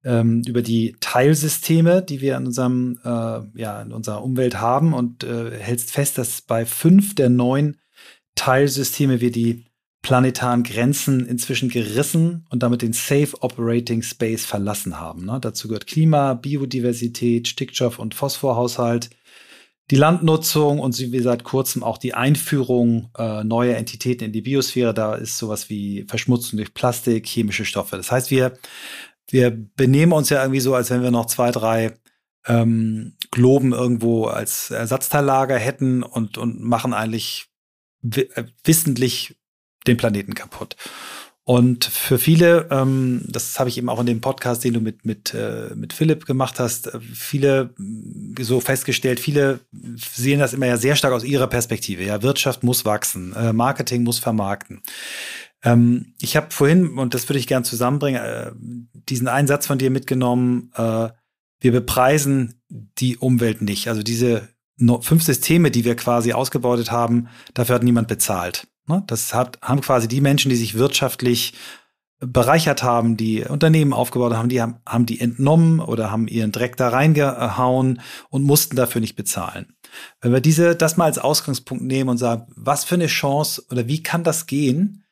[0.06, 5.24] ähm, über die Teilsysteme, die wir in, unserem, äh, ja, in unserer Umwelt haben und
[5.24, 7.78] äh, hältst fest, dass bei fünf der neun
[8.36, 9.65] Teilsysteme wie die
[10.04, 15.26] planetaren Grenzen inzwischen gerissen und damit den Safe Operating Space verlassen haben.
[15.26, 15.39] Ne?
[15.41, 19.10] Dazu gehört Klima, Biodiversität, Stickstoff- und Phosphorhaushalt,
[19.89, 24.94] die Landnutzung und wie seit kurzem auch die Einführung äh, neuer Entitäten in die Biosphäre.
[24.94, 27.98] Da ist sowas wie Verschmutzung durch Plastik, chemische Stoffe.
[27.98, 28.60] Das heißt, wir,
[29.29, 31.93] wir benehmen uns ja irgendwie so, als wenn wir noch zwei, drei
[32.47, 37.47] ähm, Globen irgendwo als Ersatzteillager hätten und, und machen eigentlich
[38.03, 39.35] äh, wissentlich
[39.88, 40.75] den Planeten kaputt.
[41.47, 45.05] Und für viele, ähm, das habe ich eben auch in dem Podcast, den du mit,
[45.05, 50.65] mit, äh, mit Philipp gemacht hast, äh, viele äh, so festgestellt, viele sehen das immer
[50.65, 52.03] ja sehr stark aus ihrer Perspektive.
[52.03, 54.81] Ja, Wirtschaft muss wachsen, äh, Marketing muss vermarkten.
[55.65, 58.51] Ähm, ich habe vorhin, und das würde ich gern zusammenbringen, äh,
[59.10, 61.10] diesen einen Satz von dir mitgenommen, äh,
[61.60, 63.89] wir bepreisen die Umwelt nicht.
[63.89, 64.49] Also diese
[65.01, 68.67] fünf Systeme, die wir quasi ausgebeutet haben, dafür hat niemand bezahlt.
[68.88, 69.04] Ne?
[69.08, 71.54] Das hat, haben quasi die Menschen, die sich wirtschaftlich
[72.19, 76.78] bereichert haben, die Unternehmen aufgebaut haben, die haben, haben die entnommen oder haben ihren Dreck
[76.78, 79.75] da reingehauen und mussten dafür nicht bezahlen.
[80.21, 83.88] Wenn wir diese, das mal als Ausgangspunkt nehmen und sagen, was für eine Chance oder
[83.88, 85.05] wie kann das gehen,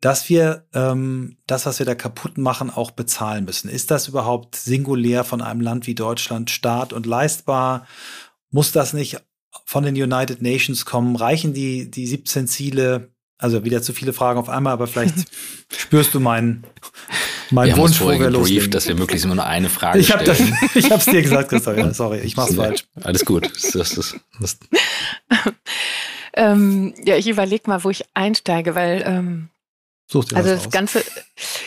[0.00, 3.70] dass wir ähm, das, was wir da kaputt machen, auch bezahlen müssen?
[3.70, 7.86] Ist das überhaupt singulär von einem Land wie Deutschland start und leistbar?
[8.50, 9.22] Muss das nicht
[9.64, 11.16] von den United Nations kommen?
[11.16, 13.14] Reichen die, die 17 Ziele?
[13.38, 15.14] Also wieder zu viele Fragen auf einmal, aber vielleicht
[15.76, 16.64] spürst du meinen,
[17.50, 18.70] meinen wir Wunsch, wo wir loslegen.
[18.70, 20.56] dass wir möglichst immer nur eine Frage ich hab stellen.
[20.60, 21.76] Das, ich habe es dir gesagt, Christoph.
[21.76, 22.84] Ja, sorry, ich mach's falsch.
[23.02, 23.50] Alles gut.
[23.72, 24.58] Das, das, das.
[26.34, 29.48] ähm, ja, ich überlege mal, wo ich einsteige, weil ähm,
[30.06, 31.04] Such dir also das, das Ganze,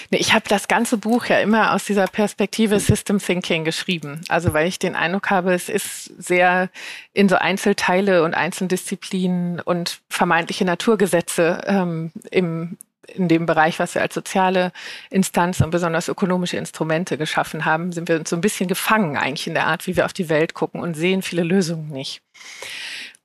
[0.10, 4.22] Nee, ich habe das ganze Buch ja immer aus dieser Perspektive System Thinking geschrieben.
[4.30, 6.70] Also weil ich den Eindruck habe, es ist sehr
[7.14, 14.02] in so Einzelteile und Einzeldisziplinen und vermeintliche Naturgesetze ähm, im, in dem Bereich, was wir
[14.02, 14.72] als soziale
[15.10, 19.48] Instanz und besonders ökonomische Instrumente geschaffen haben, sind wir uns so ein bisschen gefangen eigentlich
[19.48, 22.22] in der Art, wie wir auf die Welt gucken und sehen viele Lösungen nicht.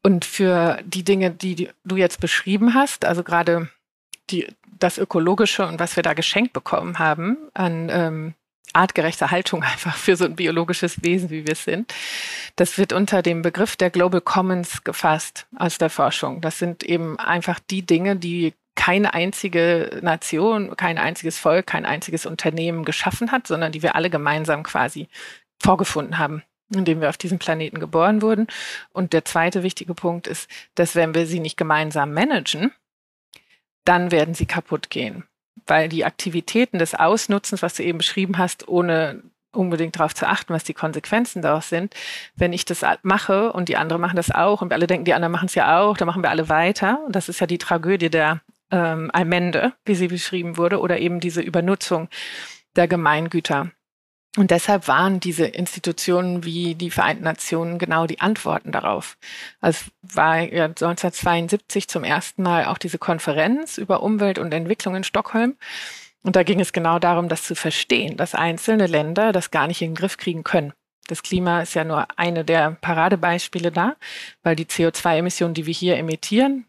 [0.03, 3.68] Und für die Dinge, die du jetzt beschrieben hast, also gerade
[4.31, 4.48] die,
[4.83, 8.35] das Ökologische und was wir da geschenkt bekommen haben an ähm,
[8.73, 11.92] artgerechter Haltung einfach für so ein biologisches Wesen, wie wir es sind,
[12.57, 16.40] das wird unter dem Begriff der Global Commons gefasst aus der Forschung.
[16.40, 22.25] Das sind eben einfach die Dinge, die keine einzige Nation, kein einziges Volk, kein einziges
[22.25, 25.09] Unternehmen geschaffen hat, sondern die wir alle gemeinsam quasi
[25.62, 26.42] vorgefunden haben
[26.75, 28.47] in dem wir auf diesem Planeten geboren wurden.
[28.92, 32.73] Und der zweite wichtige Punkt ist, dass wenn wir sie nicht gemeinsam managen,
[33.85, 35.25] dann werden sie kaputt gehen.
[35.66, 40.55] Weil die Aktivitäten des Ausnutzens, was du eben beschrieben hast, ohne unbedingt darauf zu achten,
[40.55, 41.95] was die Konsequenzen daraus sind.
[42.35, 45.14] Wenn ich das mache und die anderen machen das auch und wir alle denken, die
[45.14, 47.01] anderen machen es ja auch, dann machen wir alle weiter.
[47.07, 48.40] Und das ist ja die Tragödie der
[48.71, 52.09] ähm, Allmende, wie sie beschrieben wurde, oder eben diese Übernutzung
[52.77, 53.71] der Gemeingüter.
[54.37, 59.18] Und deshalb waren diese Institutionen wie die Vereinten Nationen genau die Antworten darauf.
[59.61, 65.05] Also war ja 1972 zum ersten Mal auch diese Konferenz über Umwelt und Entwicklung in
[65.05, 65.57] Stockholm.
[66.23, 69.83] Und da ging es genau darum, das zu verstehen, dass einzelne Länder das gar nicht
[69.83, 70.73] in den Griff kriegen können.
[71.09, 73.97] Das Klima ist ja nur eine der Paradebeispiele da,
[74.42, 76.64] weil die CO2-Emissionen, die wir hier emittieren,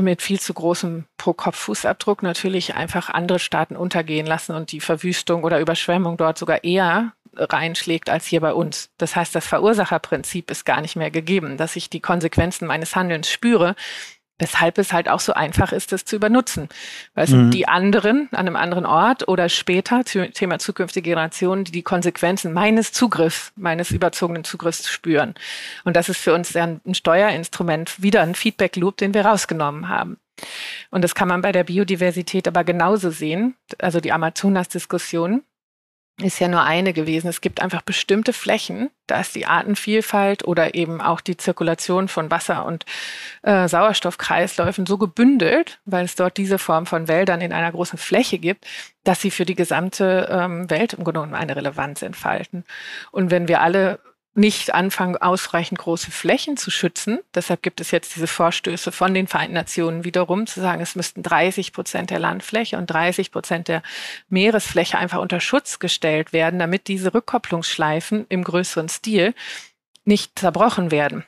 [0.00, 5.60] mit viel zu großem Pro-Kopf-Fußabdruck natürlich einfach andere Staaten untergehen lassen und die Verwüstung oder
[5.60, 8.90] Überschwemmung dort sogar eher reinschlägt als hier bei uns.
[8.98, 13.30] Das heißt, das Verursacherprinzip ist gar nicht mehr gegeben, dass ich die Konsequenzen meines Handelns
[13.30, 13.76] spüre,
[14.38, 16.68] Weshalb es halt auch so einfach ist, das zu übernutzen.
[17.14, 17.36] Weil es mhm.
[17.36, 22.52] sind die anderen an einem anderen Ort oder später, Thema zukünftige Generationen, die die Konsequenzen
[22.52, 25.34] meines Zugriffs, meines überzogenen Zugriffs spüren.
[25.84, 30.18] Und das ist für uns ein Steuerinstrument, wieder ein Feedback-Loop, den wir rausgenommen haben.
[30.90, 33.54] Und das kann man bei der Biodiversität aber genauso sehen.
[33.78, 35.42] Also die Amazonas-Diskussion
[36.18, 37.28] ist ja nur eine gewesen.
[37.28, 42.30] Es gibt einfach bestimmte Flächen, da ist die Artenvielfalt oder eben auch die Zirkulation von
[42.30, 42.86] Wasser- und
[43.42, 48.38] äh, Sauerstoffkreisläufen so gebündelt, weil es dort diese Form von Wäldern in einer großen Fläche
[48.38, 48.66] gibt,
[49.04, 52.64] dass sie für die gesamte ähm, Welt im Grunde genommen eine Relevanz entfalten.
[53.10, 53.98] Und wenn wir alle
[54.36, 57.20] nicht anfangen, ausreichend große Flächen zu schützen.
[57.34, 61.22] Deshalb gibt es jetzt diese Vorstöße von den Vereinten Nationen wiederum, zu sagen, es müssten
[61.22, 63.82] 30 Prozent der Landfläche und 30 Prozent der
[64.28, 69.34] Meeresfläche einfach unter Schutz gestellt werden, damit diese Rückkopplungsschleifen im größeren Stil
[70.04, 71.24] nicht zerbrochen werden.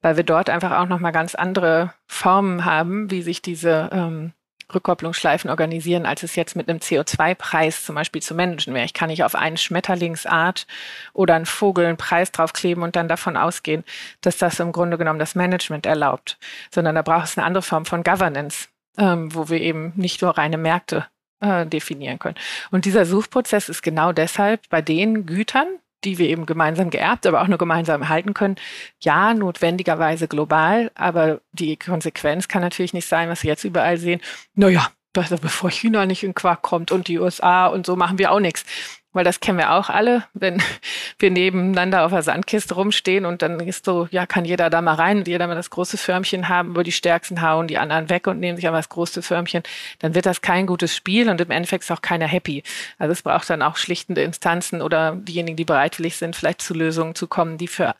[0.00, 4.32] Weil wir dort einfach auch nochmal ganz andere Formen haben, wie sich diese ähm,
[4.74, 8.84] Rückkopplungsschleifen organisieren, als es jetzt mit einem CO2-Preis zum Beispiel zu managen wäre.
[8.84, 10.66] Ich kann nicht auf einen Schmetterlingsart
[11.12, 13.84] oder einen Vogel einen Preis draufkleben und dann davon ausgehen,
[14.20, 16.38] dass das im Grunde genommen das Management erlaubt,
[16.70, 20.36] sondern da braucht es eine andere Form von Governance, ähm, wo wir eben nicht nur
[20.36, 21.06] reine Märkte
[21.40, 22.36] äh, definieren können.
[22.70, 25.68] Und dieser Suchprozess ist genau deshalb bei den Gütern,
[26.04, 28.56] die wir eben gemeinsam geerbt, aber auch nur gemeinsam halten können.
[29.00, 34.20] Ja, notwendigerweise global, aber die Konsequenz kann natürlich nicht sein, was wir jetzt überall sehen.
[34.54, 38.40] Naja, bevor China nicht in Quark kommt und die USA und so machen wir auch
[38.40, 38.64] nichts
[39.12, 40.62] weil das kennen wir auch alle, wenn
[41.18, 44.94] wir nebeneinander auf der Sandkiste rumstehen und dann ist so, ja, kann jeder da mal
[44.94, 48.26] rein und jeder mal das große Förmchen haben, über die Stärksten hauen die anderen weg
[48.26, 49.62] und nehmen sich aber das große Förmchen,
[49.98, 52.62] dann wird das kein gutes Spiel und im Endeffekt ist auch keiner happy.
[52.98, 57.14] Also es braucht dann auch schlichtende Instanzen oder diejenigen, die bereitwillig sind, vielleicht zu Lösungen
[57.14, 57.94] zu kommen, die für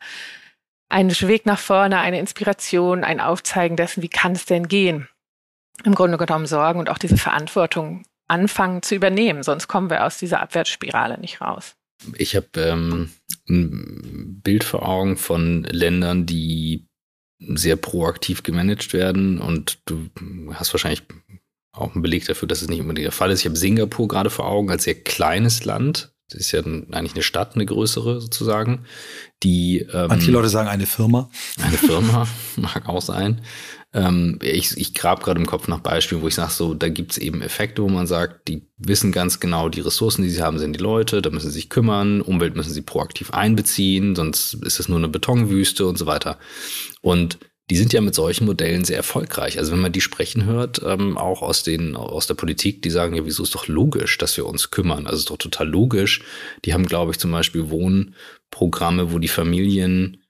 [0.89, 5.07] einen Weg nach vorne, eine Inspiration, ein Aufzeigen dessen, wie kann es denn gehen,
[5.83, 10.17] im Grunde genommen sorgen und auch diese Verantwortung anfangen zu übernehmen, sonst kommen wir aus
[10.17, 11.75] dieser Abwärtsspirale nicht raus.
[12.15, 13.09] Ich habe ähm,
[13.49, 16.87] ein Bild vor Augen von Ländern, die
[17.39, 20.09] sehr proaktiv gemanagt werden und du
[20.53, 21.03] hast wahrscheinlich
[21.71, 23.39] auch einen Beleg dafür, dass es nicht unbedingt der Fall ist.
[23.41, 26.13] Ich habe Singapur gerade vor Augen als sehr kleines Land.
[26.31, 28.85] Das ist ja eigentlich eine Stadt, eine größere sozusagen.
[29.43, 31.29] Die ähm, manche Leute sagen eine Firma.
[31.61, 33.41] Eine Firma mag auch sein.
[33.91, 37.17] Ähm, ich ich grab gerade im Kopf nach Beispielen, wo ich sage, so, da gibt's
[37.17, 40.73] eben Effekte, wo man sagt, die wissen ganz genau, die Ressourcen, die sie haben, sind
[40.73, 44.89] die Leute, da müssen sie sich kümmern, Umwelt müssen sie proaktiv einbeziehen, sonst ist es
[44.89, 46.37] nur eine Betonwüste und so weiter.
[47.01, 47.39] Und
[47.69, 49.59] die sind ja mit solchen Modellen sehr erfolgreich.
[49.59, 53.15] Also wenn man die sprechen hört, ähm, auch aus den aus der Politik, die sagen
[53.15, 55.05] ja, wieso ist doch logisch, dass wir uns kümmern.
[55.05, 56.23] Also ist doch total logisch.
[56.65, 60.23] Die haben, glaube ich, zum Beispiel Wohnprogramme, wo die Familien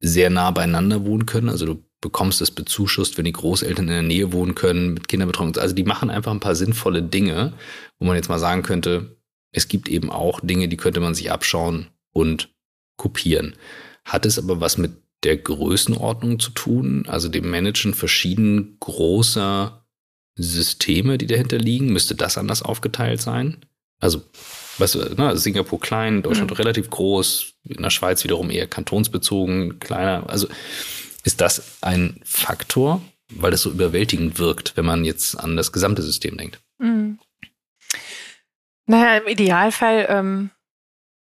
[0.00, 1.48] sehr nah beieinander wohnen können.
[1.48, 5.56] Also du bekommst es bezuschusst, wenn die Großeltern in der Nähe wohnen können, mit Kinderbetreuung.
[5.56, 7.54] Also die machen einfach ein paar sinnvolle Dinge,
[7.98, 9.16] wo man jetzt mal sagen könnte,
[9.52, 12.50] es gibt eben auch Dinge, die könnte man sich abschauen und
[12.98, 13.54] kopieren.
[14.04, 19.84] Hat es aber was mit der Größenordnung zu tun, also dem Managen verschieden großer
[20.36, 21.92] Systeme, die dahinter liegen?
[21.92, 23.64] Müsste das anders aufgeteilt sein?
[24.00, 24.22] Also,
[24.78, 26.56] weißt du, ne, Singapur klein, Deutschland mhm.
[26.56, 30.28] relativ groß, in der Schweiz wiederum eher kantonsbezogen, kleiner.
[30.28, 30.48] Also,
[31.24, 33.00] ist das ein Faktor,
[33.32, 36.60] weil das so überwältigend wirkt, wenn man jetzt an das gesamte System denkt?
[36.78, 37.18] Mhm.
[38.86, 40.50] Naja, im Idealfall ähm,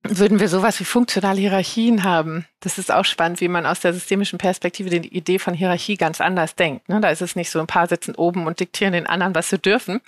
[0.10, 2.46] würden wir sowas wie funktionale Hierarchien haben.
[2.60, 6.22] Das ist auch spannend, wie man aus der systemischen Perspektive die Idee von Hierarchie ganz
[6.22, 6.90] anders denkt.
[6.90, 7.00] Ne?
[7.02, 9.60] Da ist es nicht so, ein paar sitzen oben und diktieren den anderen, was sie
[9.60, 10.02] dürfen,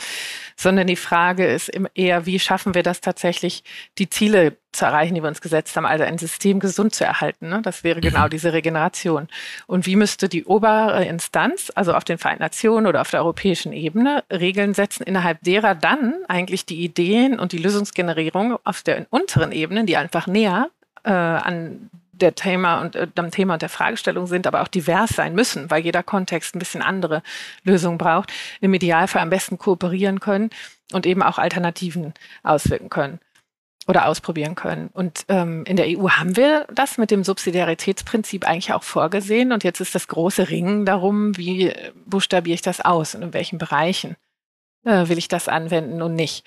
[0.55, 3.63] sondern die Frage ist eher, wie schaffen wir das tatsächlich,
[3.97, 7.49] die Ziele zu erreichen, die wir uns gesetzt haben, also ein System gesund zu erhalten.
[7.49, 7.61] Ne?
[7.63, 8.29] Das wäre genau mhm.
[8.29, 9.27] diese Regeneration.
[9.67, 13.73] Und wie müsste die obere Instanz, also auf den Vereinten Nationen oder auf der europäischen
[13.73, 19.51] Ebene, Regeln setzen, innerhalb derer dann eigentlich die Ideen und die Lösungsgenerierung auf der unteren
[19.51, 20.69] Ebene, die einfach näher
[21.03, 25.11] äh, an der Thema und äh, dem Thema und der Fragestellung sind, aber auch divers
[25.11, 27.23] sein müssen, weil jeder Kontext ein bisschen andere
[27.63, 30.49] Lösungen braucht, im Idealfall am besten kooperieren können
[30.91, 33.19] und eben auch Alternativen auswirken können
[33.89, 34.89] oder ausprobieren können.
[34.93, 39.51] Und ähm, in der EU haben wir das mit dem Subsidiaritätsprinzip eigentlich auch vorgesehen.
[39.51, 41.73] Und jetzt ist das große Ringen darum, wie
[42.05, 44.15] buchstabiere ich das aus und in welchen Bereichen
[44.85, 46.45] äh, will ich das anwenden und nicht.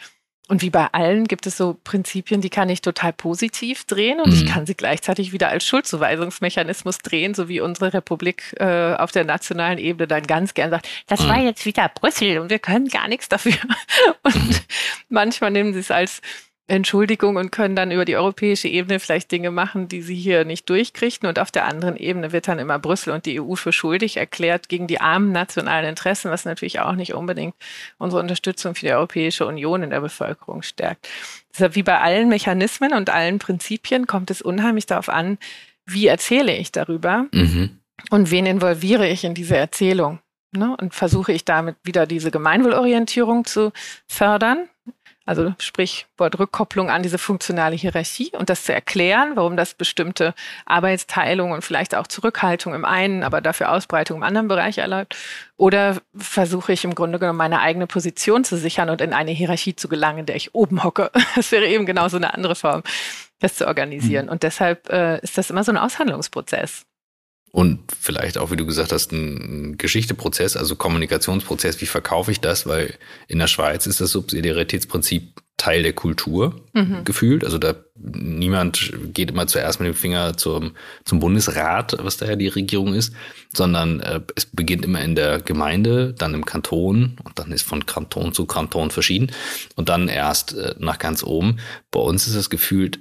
[0.48, 4.31] Und wie bei allen gibt es so Prinzipien, die kann ich total positiv drehen und
[4.31, 4.35] mhm.
[4.35, 9.24] ich kann sie gleichzeitig wieder als Schuldzuweisungsmechanismus drehen, so wie unsere Republik äh, auf der
[9.24, 11.28] nationalen Ebene dann ganz gern sagt, das mhm.
[11.28, 13.55] war jetzt wieder Brüssel und wir können gar nichts dafür.
[14.22, 14.62] Und
[15.09, 16.20] manchmal nehmen sie es als
[16.72, 20.70] Entschuldigung und können dann über die europäische Ebene vielleicht Dinge machen, die sie hier nicht
[20.70, 21.28] durchkriegen.
[21.28, 24.70] Und auf der anderen Ebene wird dann immer Brüssel und die EU für schuldig erklärt
[24.70, 27.54] gegen die armen nationalen Interessen, was natürlich auch nicht unbedingt
[27.98, 31.06] unsere Unterstützung für die Europäische Union in der Bevölkerung stärkt.
[31.52, 35.37] Deshalb wie bei allen Mechanismen und allen Prinzipien kommt es unheimlich darauf an,
[35.85, 37.80] wie erzähle ich darüber mhm.
[38.08, 40.20] und wen involviere ich in diese Erzählung.
[40.52, 40.74] Ne?
[40.80, 43.72] Und versuche ich damit wieder diese Gemeinwohlorientierung zu
[44.06, 44.68] fördern
[45.24, 50.35] also sprich Wortrückkopplung an diese funktionale Hierarchie und das zu erklären, warum das bestimmte
[50.66, 55.16] Arbeitsteilung und vielleicht auch Zurückhaltung im einen, aber dafür Ausbreitung im anderen Bereich erlaubt.
[55.56, 59.76] Oder versuche ich im Grunde genommen meine eigene Position zu sichern und in eine Hierarchie
[59.76, 61.11] zu gelangen, in der ich oben hocke.
[61.35, 62.82] Das wäre eben genau so eine andere Form,
[63.40, 64.26] das zu organisieren.
[64.26, 64.32] Mhm.
[64.32, 66.85] Und deshalb äh, ist das immer so ein Aushandlungsprozess.
[67.52, 71.82] Und vielleicht auch, wie du gesagt hast, ein Geschichteprozess, also Kommunikationsprozess.
[71.82, 72.66] Wie verkaufe ich das?
[72.66, 72.94] Weil
[73.28, 77.04] in der Schweiz ist das Subsidiaritätsprinzip Teil der Kultur mhm.
[77.04, 77.44] gefühlt.
[77.44, 80.72] Also da niemand geht immer zuerst mit dem Finger zum,
[81.04, 83.14] zum Bundesrat, was da ja die Regierung ist,
[83.54, 87.84] sondern äh, es beginnt immer in der Gemeinde, dann im Kanton und dann ist von
[87.84, 89.30] Kanton zu Kanton verschieden
[89.76, 91.58] und dann erst äh, nach ganz oben.
[91.90, 92.98] Bei uns ist das gefühlt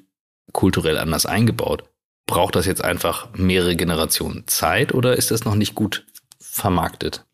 [0.52, 1.86] kulturell anders eingebaut
[2.26, 6.06] braucht das jetzt einfach mehrere Generationen Zeit oder ist das noch nicht gut
[6.40, 7.26] vermarktet?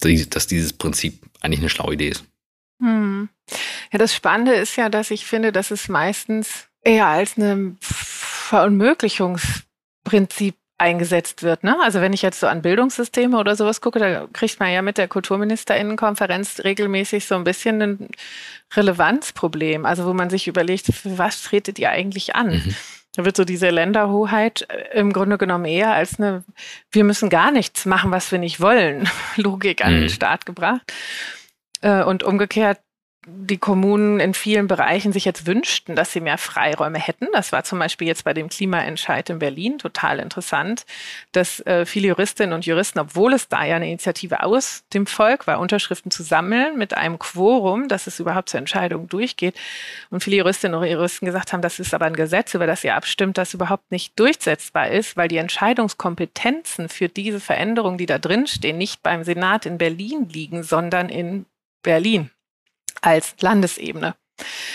[0.00, 2.24] Dass dieses Prinzip eigentlich eine schlaue Idee ist.
[2.80, 3.28] Hm.
[3.92, 10.56] Ja, das Spannende ist ja, dass ich finde, dass es meistens eher als ein Verunmöglichungsprinzip
[10.80, 11.62] eingesetzt wird.
[11.62, 11.76] Ne?
[11.82, 14.98] Also wenn ich jetzt so an Bildungssysteme oder sowas gucke, da kriegt man ja mit
[14.98, 18.08] der Kulturministerinnenkonferenz regelmäßig so ein bisschen ein
[18.74, 19.84] Relevanzproblem.
[19.84, 22.54] Also wo man sich überlegt, für was tretet ihr eigentlich an?
[22.54, 22.74] Mhm.
[23.16, 26.44] Da wird so diese Länderhoheit äh, im Grunde genommen eher als eine,
[26.90, 30.08] wir müssen gar nichts machen, was wir nicht wollen, Logik an den mhm.
[30.08, 30.92] Staat gebracht.
[31.82, 32.78] Äh, und umgekehrt
[33.26, 37.26] die Kommunen in vielen Bereichen sich jetzt wünschten, dass sie mehr Freiräume hätten.
[37.34, 40.86] Das war zum Beispiel jetzt bei dem Klimaentscheid in Berlin total interessant,
[41.32, 45.46] dass äh, viele Juristinnen und Juristen, obwohl es da ja eine Initiative aus dem Volk
[45.46, 49.54] war, Unterschriften zu sammeln mit einem Quorum, dass es überhaupt zur Entscheidung durchgeht,
[50.08, 52.94] und viele Juristinnen und Juristen gesagt haben, das ist aber ein Gesetz, über das ihr
[52.94, 58.46] abstimmt, das überhaupt nicht durchsetzbar ist, weil die Entscheidungskompetenzen für diese Veränderungen, die da drin
[58.46, 61.44] stehen, nicht beim Senat in Berlin liegen, sondern in
[61.82, 62.30] Berlin
[63.00, 64.14] als Landesebene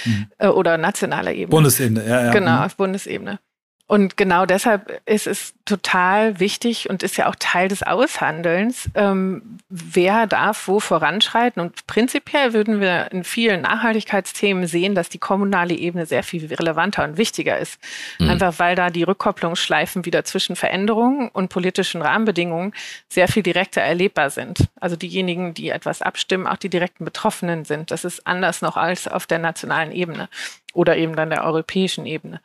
[0.06, 0.28] mhm.
[0.38, 1.50] äh, oder nationaler Ebene.
[1.50, 2.32] Bundesebene, ja, ja.
[2.32, 2.64] Genau, mhm.
[2.64, 3.40] auf Bundesebene.
[3.88, 9.60] Und genau deshalb ist es total wichtig und ist ja auch Teil des Aushandelns, ähm,
[9.70, 11.62] wer darf wo voranschreiten.
[11.62, 17.04] Und prinzipiell würden wir in vielen Nachhaltigkeitsthemen sehen, dass die kommunale Ebene sehr viel relevanter
[17.04, 17.80] und wichtiger ist.
[18.18, 18.32] Mhm.
[18.32, 22.74] Einfach weil da die Rückkopplungsschleifen wieder zwischen Veränderungen und politischen Rahmenbedingungen
[23.08, 24.68] sehr viel direkter erlebbar sind.
[24.80, 27.92] Also diejenigen, die etwas abstimmen, auch die direkten Betroffenen sind.
[27.92, 30.28] Das ist anders noch als auf der nationalen Ebene
[30.74, 32.42] oder eben dann der europäischen Ebene.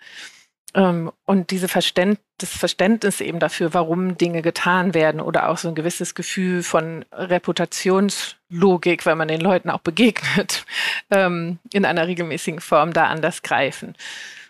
[0.74, 5.68] Ähm, und diese Verständ das Verständnis eben dafür, warum Dinge getan werden oder auch so
[5.68, 10.64] ein gewisses Gefühl von Reputationslogik, wenn man den Leuten auch begegnet,
[11.10, 13.94] ähm, in einer regelmäßigen Form da anders greifen.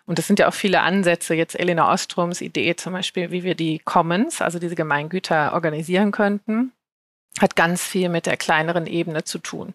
[0.06, 3.54] Und das sind ja auch viele Ansätze, jetzt Elena Ostroms Idee zum Beispiel, wie wir
[3.54, 6.72] die Commons, also diese Gemeingüter, organisieren könnten
[7.38, 9.74] hat ganz viel mit der kleineren Ebene zu tun,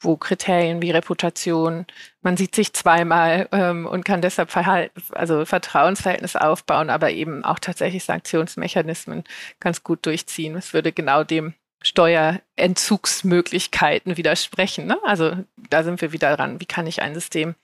[0.00, 1.86] wo Kriterien wie Reputation,
[2.22, 7.58] man sieht sich zweimal ähm, und kann deshalb Verhalt, also Vertrauensverhältnis aufbauen, aber eben auch
[7.58, 9.24] tatsächlich Sanktionsmechanismen
[9.60, 10.56] ganz gut durchziehen.
[10.56, 14.86] Es würde genau dem Steuerentzugsmöglichkeiten widersprechen.
[14.86, 14.98] Ne?
[15.04, 15.36] Also
[15.70, 16.60] da sind wir wieder dran.
[16.60, 17.54] Wie kann ich ein System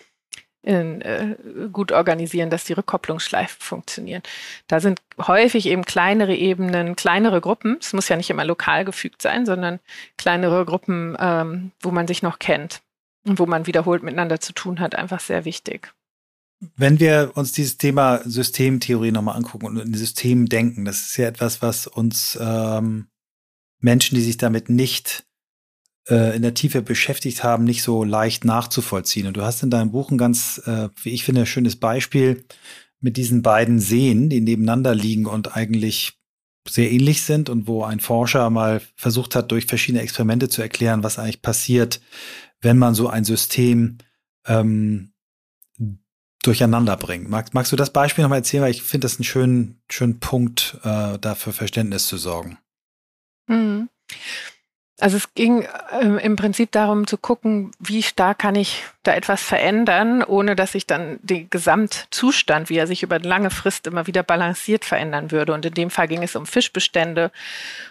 [0.63, 1.37] in, äh,
[1.73, 4.23] gut organisieren, dass die Rückkopplungsschleifen funktionieren.
[4.69, 7.79] Da sind häufig eben kleinere Ebenen, kleinere Gruppen.
[7.81, 9.81] Es muss ja nicht immer lokal gefügt sein, sondern
[10.17, 12.81] kleinere Gruppen, ähm, wo man sich noch kennt
[13.25, 15.93] und wo man wiederholt miteinander zu tun hat, einfach sehr wichtig.
[16.77, 21.27] Wenn wir uns dieses Thema Systemtheorie nochmal angucken und in System denken, das ist ja
[21.27, 23.09] etwas, was uns ähm,
[23.81, 25.25] Menschen, die sich damit nicht
[26.09, 29.26] äh, in der Tiefe beschäftigt haben, nicht so leicht nachzuvollziehen.
[29.26, 32.44] Und du hast in deinem Buch ein ganz, äh, wie ich finde, schönes Beispiel
[33.00, 36.18] mit diesen beiden Seen, die nebeneinander liegen und eigentlich
[36.68, 41.03] sehr ähnlich sind und wo ein Forscher mal versucht hat, durch verschiedene Experimente zu erklären,
[41.03, 42.00] was eigentlich passiert,
[42.61, 43.98] wenn man so ein System
[44.46, 45.12] ähm,
[46.42, 47.28] durcheinander bringt.
[47.28, 48.62] Magst, magst du das Beispiel nochmal erzählen?
[48.62, 52.59] Weil ich finde das einen schönen, schönen Punkt, äh, dafür Verständnis zu sorgen.
[53.48, 53.88] Mhm.
[55.03, 55.66] Also es ging
[56.00, 60.72] ähm, im Prinzip darum zu gucken, wie stark kann ich da etwas verändern, ohne dass
[60.72, 65.32] sich dann der Gesamtzustand, wie er sich über eine lange Frist immer wieder balanciert verändern
[65.32, 65.55] würde.
[65.55, 67.32] Und in dem Fall ging es um Fischbestände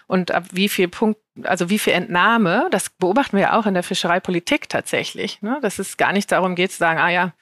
[0.06, 3.74] und ab wie viel Punkt, also wie viel Entnahme, das beobachten wir ja auch in
[3.74, 5.58] der Fischereipolitik tatsächlich, ne?
[5.60, 7.32] dass es gar nicht darum geht zu sagen, ah ja,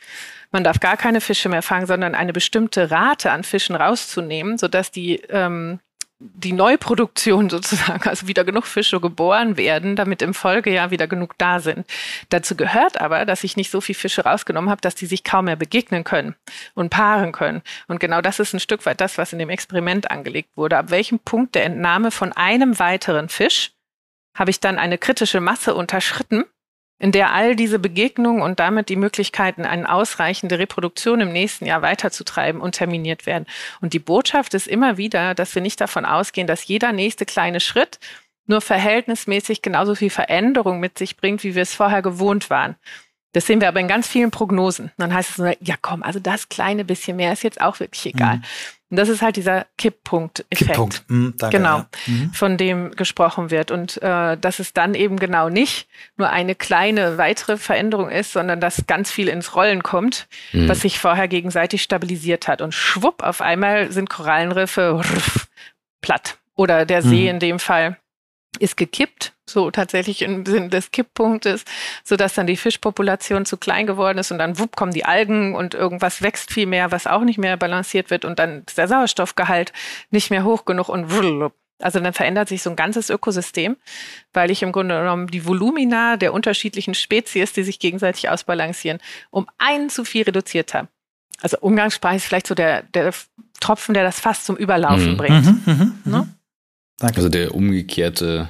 [0.51, 4.91] man darf gar keine Fische mehr fangen, sondern eine bestimmte Rate an Fischen rauszunehmen, sodass
[4.91, 5.79] die ähm,
[6.21, 11.61] die Neuproduktion sozusagen, also wieder genug Fische geboren werden, damit im Folgejahr wieder genug da
[11.61, 11.87] sind.
[12.29, 15.47] Dazu gehört aber, dass ich nicht so viel Fische rausgenommen habe, dass die sich kaum
[15.47, 16.35] mehr begegnen können
[16.75, 17.63] und paaren können.
[17.89, 20.77] Und genau das ist ein Stück weit das, was in dem Experiment angelegt wurde.
[20.77, 23.73] Ab welchem Punkt der Entnahme von einem weiteren Fisch
[24.37, 26.45] habe ich dann eine kritische Masse unterschritten,
[27.01, 31.83] in der all diese Begegnungen und damit die Möglichkeiten, eine ausreichende Reproduktion im nächsten Jahr
[31.83, 33.47] weiterzutreiben, unterminiert werden.
[33.81, 37.59] Und die Botschaft ist immer wieder, dass wir nicht davon ausgehen, dass jeder nächste kleine
[37.59, 37.99] Schritt
[38.47, 42.77] nur verhältnismäßig genauso viel Veränderung mit sich bringt, wie wir es vorher gewohnt waren.
[43.33, 44.91] Das sehen wir aber in ganz vielen Prognosen.
[44.99, 48.15] Dann heißt es nur, ja komm, also das kleine bisschen mehr ist jetzt auch wirklich
[48.15, 48.37] egal.
[48.37, 48.43] Mhm.
[48.91, 50.71] Und das ist halt dieser Kipppunkt-Effekt.
[50.71, 51.05] Kipppunkt.
[51.07, 51.87] Mhm, danke, genau, ja.
[52.07, 52.33] mhm.
[52.33, 53.71] von dem gesprochen wird.
[53.71, 58.61] Und äh, dass es dann eben genau nicht nur eine kleine weitere Veränderung ist, sondern
[58.61, 60.69] dass ganz viel ins Rollen kommt, mhm.
[60.69, 62.61] was sich vorher gegenseitig stabilisiert hat.
[62.63, 65.49] Und schwupp, auf einmal sind Korallenriffe rff,
[66.01, 66.39] platt.
[66.57, 67.29] Oder der See mhm.
[67.29, 67.97] in dem Fall
[68.59, 71.65] ist gekippt, so tatsächlich im Sinn des Kipppunktes,
[72.05, 75.55] so dass dann die Fischpopulation zu klein geworden ist und dann wupp kommen die Algen
[75.55, 78.89] und irgendwas wächst viel mehr, was auch nicht mehr balanciert wird und dann ist der
[78.89, 79.73] Sauerstoffgehalt
[80.11, 81.53] nicht mehr hoch genug und wupp.
[81.81, 83.77] Also dann verändert sich so ein ganzes Ökosystem,
[84.33, 88.99] weil ich im Grunde genommen die Volumina der unterschiedlichen Spezies, die sich gegenseitig ausbalancieren,
[89.31, 90.89] um einen zu viel reduziert habe.
[91.41, 93.15] Also Umgangssprache ist vielleicht so der, der
[93.61, 95.17] Tropfen, der das fast zum Überlaufen mhm.
[95.17, 95.47] bringt.
[95.47, 95.75] Mhm, mh,
[96.05, 96.19] mh.
[96.19, 96.29] Ne?
[96.99, 97.17] Danke.
[97.17, 98.49] Also der umgekehrte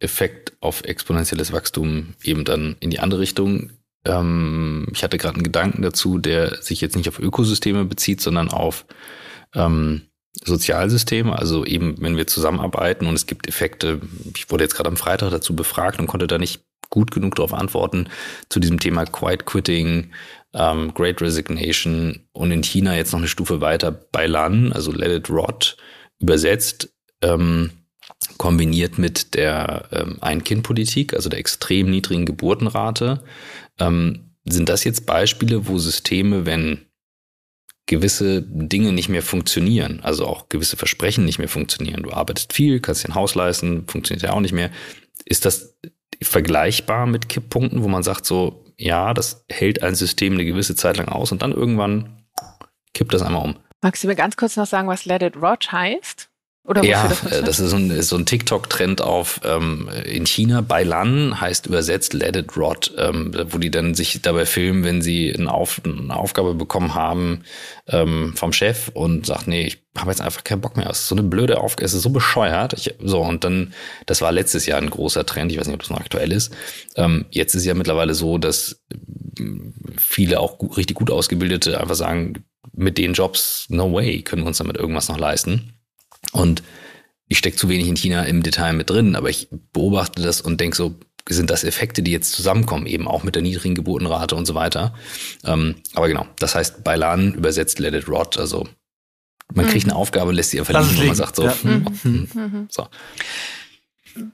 [0.00, 3.70] Effekt auf exponentielles Wachstum eben dann in die andere Richtung.
[4.04, 8.48] Ähm, ich hatte gerade einen Gedanken dazu, der sich jetzt nicht auf Ökosysteme bezieht, sondern
[8.48, 8.86] auf
[9.54, 10.02] ähm,
[10.42, 11.38] Sozialsysteme.
[11.38, 14.00] Also eben, wenn wir zusammenarbeiten und es gibt Effekte.
[14.34, 17.54] Ich wurde jetzt gerade am Freitag dazu befragt und konnte da nicht gut genug darauf
[17.54, 18.08] antworten
[18.48, 20.10] zu diesem Thema Quiet Quitting,
[20.54, 25.12] ähm, Great Resignation und in China jetzt noch eine Stufe weiter bei LAN, also Let
[25.12, 25.76] It Rot,
[26.18, 26.92] übersetzt.
[27.22, 27.70] Ähm,
[28.38, 33.22] kombiniert mit der ähm, Ein-Kind-Politik, also der extrem niedrigen Geburtenrate.
[33.78, 36.86] Ähm, sind das jetzt Beispiele, wo Systeme, wenn
[37.86, 42.80] gewisse Dinge nicht mehr funktionieren, also auch gewisse Versprechen nicht mehr funktionieren, du arbeitest viel,
[42.80, 44.70] kannst dir ein Haus leisten, funktioniert ja auch nicht mehr,
[45.24, 45.76] ist das
[46.22, 50.98] vergleichbar mit Kipppunkten, wo man sagt so, ja, das hält ein System eine gewisse Zeit
[50.98, 52.22] lang aus und dann irgendwann
[52.94, 53.56] kippt das einmal um.
[53.82, 56.29] Magst du mir ganz kurz noch sagen, was Let It Rot heißt?
[56.70, 60.60] Oder ja, das, das ist so ein, so ein TikTok-Trend auf ähm, in China.
[60.60, 65.02] Bei Lan heißt übersetzt Let It Rot, ähm, wo die dann sich dabei filmen, wenn
[65.02, 67.42] sie eine, Auf, eine Aufgabe bekommen haben
[67.88, 70.88] ähm, vom Chef und sagt, nee, ich habe jetzt einfach keinen Bock mehr.
[70.88, 72.74] Es ist so eine blöde Aufgabe, es ist so bescheuert.
[72.74, 73.74] Ich, so und dann,
[74.06, 75.50] das war letztes Jahr ein großer Trend.
[75.50, 76.54] Ich weiß nicht, ob das noch aktuell ist.
[76.94, 78.80] Ähm, jetzt ist ja mittlerweile so, dass
[79.98, 84.46] viele auch gut, richtig gut ausgebildete einfach sagen, mit den Jobs, no way, können wir
[84.46, 85.79] uns damit irgendwas noch leisten.
[86.32, 86.62] Und
[87.28, 90.60] ich stecke zu wenig in China im Detail mit drin, aber ich beobachte das und
[90.60, 90.96] denke so,
[91.28, 94.94] sind das Effekte, die jetzt zusammenkommen, eben auch mit der niedrigen Geburtenrate und so weiter.
[95.44, 98.66] Ähm, aber genau, das heißt Bailan übersetzt Let it rot, also
[99.54, 100.00] man kriegt eine mhm.
[100.00, 101.54] Aufgabe, lässt sie einfach liegen, wo man sagt so, ja.
[101.62, 102.86] Hm, hm, hm, so.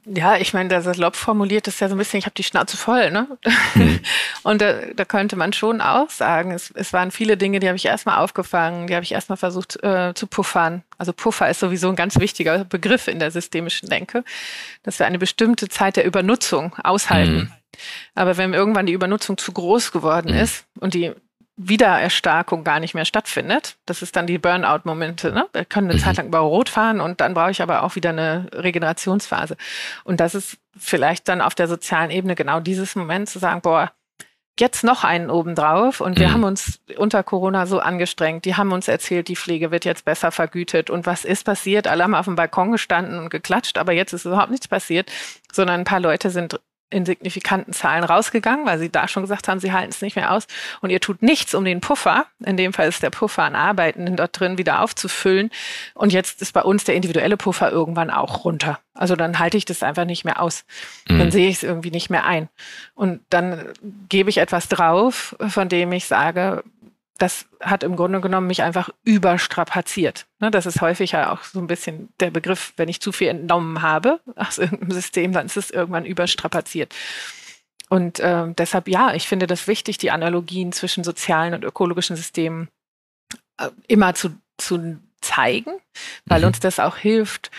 [0.05, 2.77] Ja, ich meine, der salopp formuliert ist ja so ein bisschen, ich habe die Schnauze
[2.77, 3.27] voll, ne?
[3.75, 3.99] Mhm.
[4.43, 7.77] Und da, da könnte man schon auch sagen, es, es waren viele Dinge, die habe
[7.77, 10.83] ich erstmal aufgefangen, die habe ich erstmal versucht äh, zu puffern.
[10.97, 14.23] Also Puffer ist sowieso ein ganz wichtiger Begriff in der systemischen Denke,
[14.83, 17.35] dass wir eine bestimmte Zeit der Übernutzung aushalten.
[17.35, 17.51] Mhm.
[18.15, 20.39] Aber wenn irgendwann die Übernutzung zu groß geworden mhm.
[20.39, 21.13] ist und die
[21.57, 23.77] Wiedererstarkung gar nicht mehr stattfindet.
[23.87, 25.31] Das ist dann die Burnout-Momente.
[25.31, 25.47] Ne?
[25.53, 26.03] Wir können eine mhm.
[26.03, 29.57] Zeit lang über Rot fahren und dann brauche ich aber auch wieder eine Regenerationsphase.
[30.03, 33.91] Und das ist vielleicht dann auf der sozialen Ebene genau dieses Moment zu sagen, boah,
[34.59, 36.33] jetzt noch einen obendrauf und wir mhm.
[36.33, 38.45] haben uns unter Corona so angestrengt.
[38.45, 40.89] Die haben uns erzählt, die Pflege wird jetzt besser vergütet.
[40.89, 41.87] Und was ist passiert?
[41.87, 45.11] Alle haben auf dem Balkon gestanden und geklatscht, aber jetzt ist überhaupt nichts passiert,
[45.51, 49.59] sondern ein paar Leute sind in signifikanten Zahlen rausgegangen, weil sie da schon gesagt haben,
[49.59, 50.47] sie halten es nicht mehr aus.
[50.81, 54.15] Und ihr tut nichts, um den Puffer, in dem Fall ist der Puffer an Arbeitenden
[54.15, 55.51] dort drin, wieder aufzufüllen.
[55.93, 58.79] Und jetzt ist bei uns der individuelle Puffer irgendwann auch runter.
[58.93, 60.63] Also dann halte ich das einfach nicht mehr aus.
[61.07, 61.19] Mhm.
[61.19, 62.47] Dann sehe ich es irgendwie nicht mehr ein.
[62.95, 63.65] Und dann
[64.07, 66.63] gebe ich etwas drauf, von dem ich sage,
[67.17, 70.27] das hat im Grunde genommen mich einfach überstrapaziert.
[70.39, 73.29] Ne, das ist häufig ja auch so ein bisschen der Begriff, wenn ich zu viel
[73.29, 76.93] entnommen habe aus irgendeinem System, dann ist es irgendwann überstrapaziert.
[77.89, 82.67] Und äh, deshalb, ja, ich finde das wichtig, die Analogien zwischen sozialen und ökologischen Systemen
[83.57, 85.71] äh, immer zu, zu zeigen,
[86.25, 86.47] weil mhm.
[86.47, 87.49] uns das auch hilft,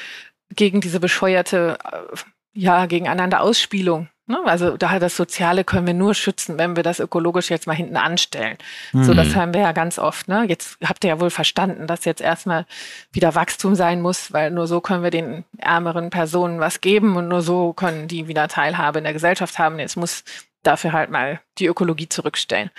[0.55, 2.17] gegen diese bescheuerte, äh,
[2.53, 4.09] ja, gegeneinander Ausspielung?
[4.45, 7.97] Also daher das Soziale können wir nur schützen, wenn wir das ökologisch jetzt mal hinten
[7.97, 8.59] anstellen.
[8.93, 9.05] Mhm.
[9.05, 9.35] So, das mhm.
[9.37, 10.29] haben wir ja ganz oft.
[10.29, 10.45] Ne?
[10.47, 12.67] Jetzt habt ihr ja wohl verstanden, dass jetzt erstmal
[13.11, 17.29] wieder Wachstum sein muss, weil nur so können wir den ärmeren Personen was geben und
[17.29, 19.79] nur so können die wieder Teilhabe in der Gesellschaft haben.
[19.79, 20.25] Jetzt muss
[20.63, 22.71] dafür halt mal die Ökologie zurückstellen.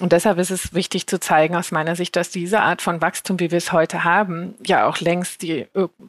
[0.00, 3.38] Und deshalb ist es wichtig zu zeigen aus meiner Sicht, dass diese Art von Wachstum,
[3.38, 5.66] wie wir es heute haben, ja auch längst die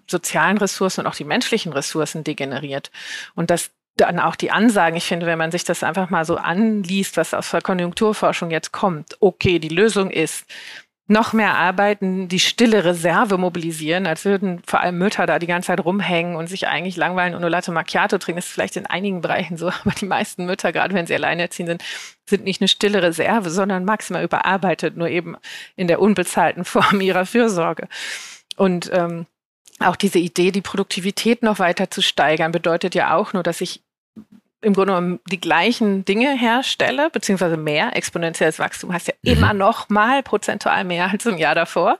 [0.07, 2.89] sozialen Ressourcen und auch die menschlichen Ressourcen degeneriert.
[3.35, 3.71] Und dass
[4.01, 7.33] dann auch die Ansagen, ich finde, wenn man sich das einfach mal so anliest, was
[7.33, 10.45] aus der Konjunkturforschung jetzt kommt, okay, die Lösung ist,
[11.11, 15.67] noch mehr arbeiten, die stille Reserve mobilisieren, als würden vor allem Mütter da die ganze
[15.67, 18.37] Zeit rumhängen und sich eigentlich langweilen und nur Latte Macchiato trinken.
[18.37, 21.69] Das ist vielleicht in einigen Bereichen so, aber die meisten Mütter, gerade wenn sie alleinerziehend
[21.69, 21.83] sind,
[22.29, 25.35] sind nicht eine stille Reserve, sondern maximal überarbeitet, nur eben
[25.75, 27.87] in der unbezahlten Form ihrer Fürsorge.
[28.55, 29.25] Und ähm,
[29.79, 33.81] auch diese Idee, die Produktivität noch weiter zu steigern, bedeutet ja auch nur, dass ich
[34.61, 37.95] im Grunde genommen die gleichen Dinge herstelle, beziehungsweise mehr.
[37.95, 39.31] Exponentielles Wachstum heißt ja mhm.
[39.31, 41.99] immer noch mal prozentual mehr als im Jahr davor.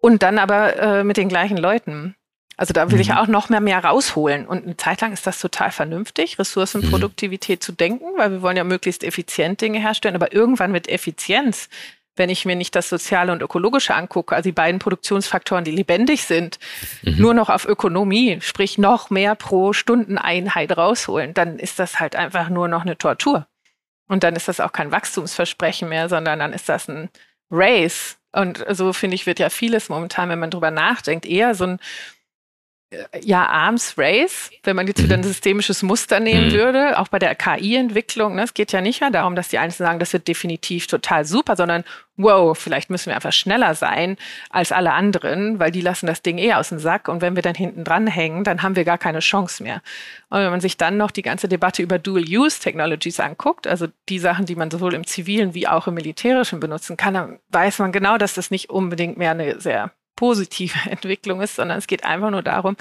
[0.00, 2.14] Und dann aber äh, mit den gleichen Leuten.
[2.56, 3.02] Also da will mhm.
[3.02, 4.46] ich auch noch mehr mehr rausholen.
[4.46, 7.62] Und eine Zeit lang ist das total vernünftig, Ressourcenproduktivität mhm.
[7.62, 10.16] zu denken, weil wir wollen ja möglichst effizient Dinge herstellen.
[10.16, 11.68] Aber irgendwann mit Effizienz
[12.18, 16.24] wenn ich mir nicht das Soziale und Ökologische angucke, also die beiden Produktionsfaktoren, die lebendig
[16.24, 16.58] sind,
[17.02, 17.16] mhm.
[17.18, 22.48] nur noch auf Ökonomie, sprich noch mehr pro Stundeneinheit rausholen, dann ist das halt einfach
[22.48, 23.46] nur noch eine Tortur.
[24.08, 27.10] Und dann ist das auch kein Wachstumsversprechen mehr, sondern dann ist das ein
[27.50, 28.18] Race.
[28.32, 31.78] Und so finde ich, wird ja vieles momentan, wenn man drüber nachdenkt, eher so ein
[33.20, 35.24] ja, Arms Race, wenn man jetzt wieder ein mhm.
[35.24, 36.52] systemisches Muster nehmen mhm.
[36.52, 38.34] würde, auch bei der KI-Entwicklung.
[38.34, 41.26] Ne, es geht ja nicht mehr darum, dass die Einzelnen sagen, das wird definitiv total
[41.26, 41.84] super, sondern
[42.16, 44.16] wow, vielleicht müssen wir einfach schneller sein
[44.50, 47.42] als alle anderen, weil die lassen das Ding eh aus dem Sack und wenn wir
[47.42, 49.82] dann hinten dran hängen, dann haben wir gar keine Chance mehr.
[50.30, 54.46] Und wenn man sich dann noch die ganze Debatte über Dual-Use-Technologies anguckt, also die Sachen,
[54.46, 58.16] die man sowohl im zivilen wie auch im militärischen benutzen kann, dann weiß man genau,
[58.18, 62.42] dass das nicht unbedingt mehr eine sehr positive Entwicklung ist, sondern es geht einfach nur
[62.42, 62.76] darum,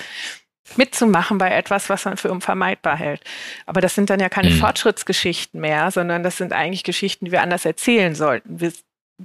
[0.75, 3.21] mitzumachen bei etwas, was man für unvermeidbar hält.
[3.65, 4.57] Aber das sind dann ja keine mhm.
[4.57, 8.59] Fortschrittsgeschichten mehr, sondern das sind eigentlich Geschichten, die wir anders erzählen sollten.
[8.59, 8.73] Wir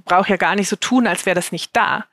[0.05, 2.05] brauchen ja gar nicht so tun, als wäre das nicht da.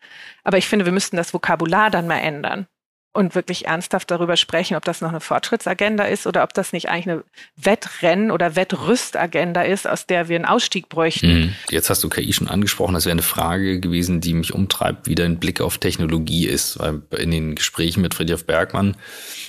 [0.42, 2.66] Aber ich finde, wir müssten das Vokabular dann mal ändern
[3.12, 6.88] und wirklich ernsthaft darüber sprechen, ob das noch eine Fortschrittsagenda ist oder ob das nicht
[6.88, 7.24] eigentlich eine
[7.56, 11.40] Wettrennen- oder Wettrüstagenda ist, aus der wir einen Ausstieg bräuchten.
[11.40, 11.54] Mhm.
[11.70, 12.94] Jetzt hast du KI schon angesprochen.
[12.94, 16.78] Das wäre eine Frage gewesen, die mich umtreibt, wie dein Blick auf Technologie ist.
[16.78, 18.96] Weil in den Gesprächen mit Friedrich Bergmann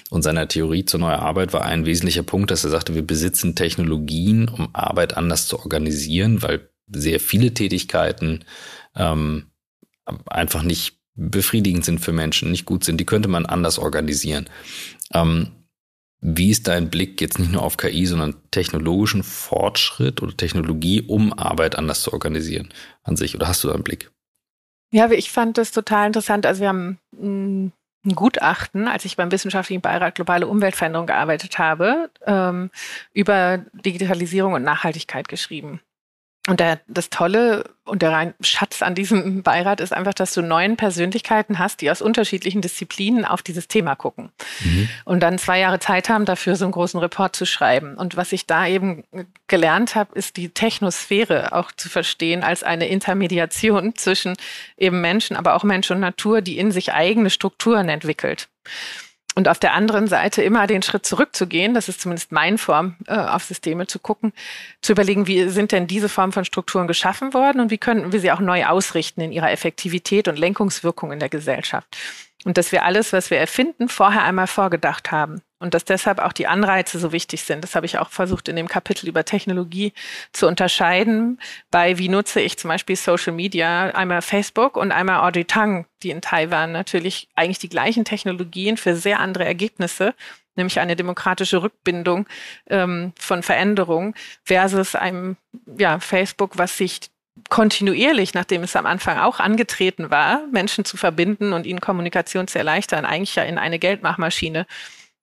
[0.09, 3.55] und seiner Theorie zur neuen Arbeit war ein wesentlicher Punkt, dass er sagte, wir besitzen
[3.55, 8.43] Technologien, um Arbeit anders zu organisieren, weil sehr viele Tätigkeiten
[8.95, 9.51] ähm,
[10.25, 14.49] einfach nicht befriedigend sind für Menschen, nicht gut sind, die könnte man anders organisieren.
[15.13, 15.51] Ähm,
[16.21, 21.33] wie ist dein Blick jetzt nicht nur auf KI, sondern technologischen Fortschritt oder Technologie, um
[21.33, 22.69] Arbeit anders zu organisieren
[23.03, 23.33] an sich?
[23.35, 24.11] Oder hast du da einen Blick?
[24.91, 26.45] Ja, ich fand das total interessant.
[26.45, 27.71] Also wir haben ein
[28.13, 32.69] Gutachten, als ich beim Wissenschaftlichen Beirat Globale Umweltveränderung gearbeitet habe, ähm,
[33.13, 35.81] über Digitalisierung und Nachhaltigkeit geschrieben.
[36.47, 40.41] Und der, das Tolle und der rein Schatz an diesem Beirat ist einfach, dass du
[40.41, 44.31] neun Persönlichkeiten hast, die aus unterschiedlichen Disziplinen auf dieses Thema gucken.
[44.63, 44.89] Mhm.
[45.05, 47.93] Und dann zwei Jahre Zeit haben, dafür so einen großen Report zu schreiben.
[47.93, 49.03] Und was ich da eben
[49.45, 54.35] gelernt habe, ist die Technosphäre auch zu verstehen als eine Intermediation zwischen
[54.77, 58.47] eben Menschen, aber auch Mensch und Natur, die in sich eigene Strukturen entwickelt
[59.35, 63.15] und auf der anderen Seite immer den Schritt zurückzugehen, das ist zumindest mein Form, äh,
[63.15, 64.33] auf Systeme zu gucken,
[64.81, 68.19] zu überlegen, wie sind denn diese Formen von Strukturen geschaffen worden und wie könnten wir
[68.19, 71.87] sie auch neu ausrichten in ihrer Effektivität und Lenkungswirkung in der Gesellschaft.
[72.43, 75.41] Und dass wir alles, was wir erfinden, vorher einmal vorgedacht haben.
[75.61, 77.63] Und dass deshalb auch die Anreize so wichtig sind.
[77.63, 79.93] Das habe ich auch versucht in dem Kapitel über Technologie
[80.33, 81.39] zu unterscheiden.
[81.69, 86.09] Bei wie nutze ich zum Beispiel Social Media, einmal Facebook und einmal Audrey Tang, die
[86.09, 90.15] in Taiwan natürlich eigentlich die gleichen Technologien für sehr andere Ergebnisse
[90.57, 92.27] nämlich eine demokratische Rückbindung
[92.67, 95.37] ähm, von Veränderung versus einem
[95.77, 97.09] ja, Facebook, was sich
[97.49, 102.57] kontinuierlich, nachdem es am Anfang auch angetreten war, Menschen zu verbinden und ihnen Kommunikation zu
[102.57, 104.65] erleichtern, eigentlich ja in eine Geldmachmaschine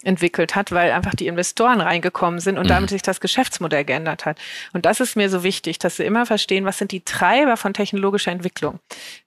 [0.04, 2.68] entwickelt hat, weil einfach die Investoren reingekommen sind und mhm.
[2.68, 4.38] damit sich das Geschäftsmodell geändert hat.
[4.72, 7.74] Und das ist mir so wichtig, dass wir immer verstehen, was sind die Treiber von
[7.74, 8.78] technologischer Entwicklung.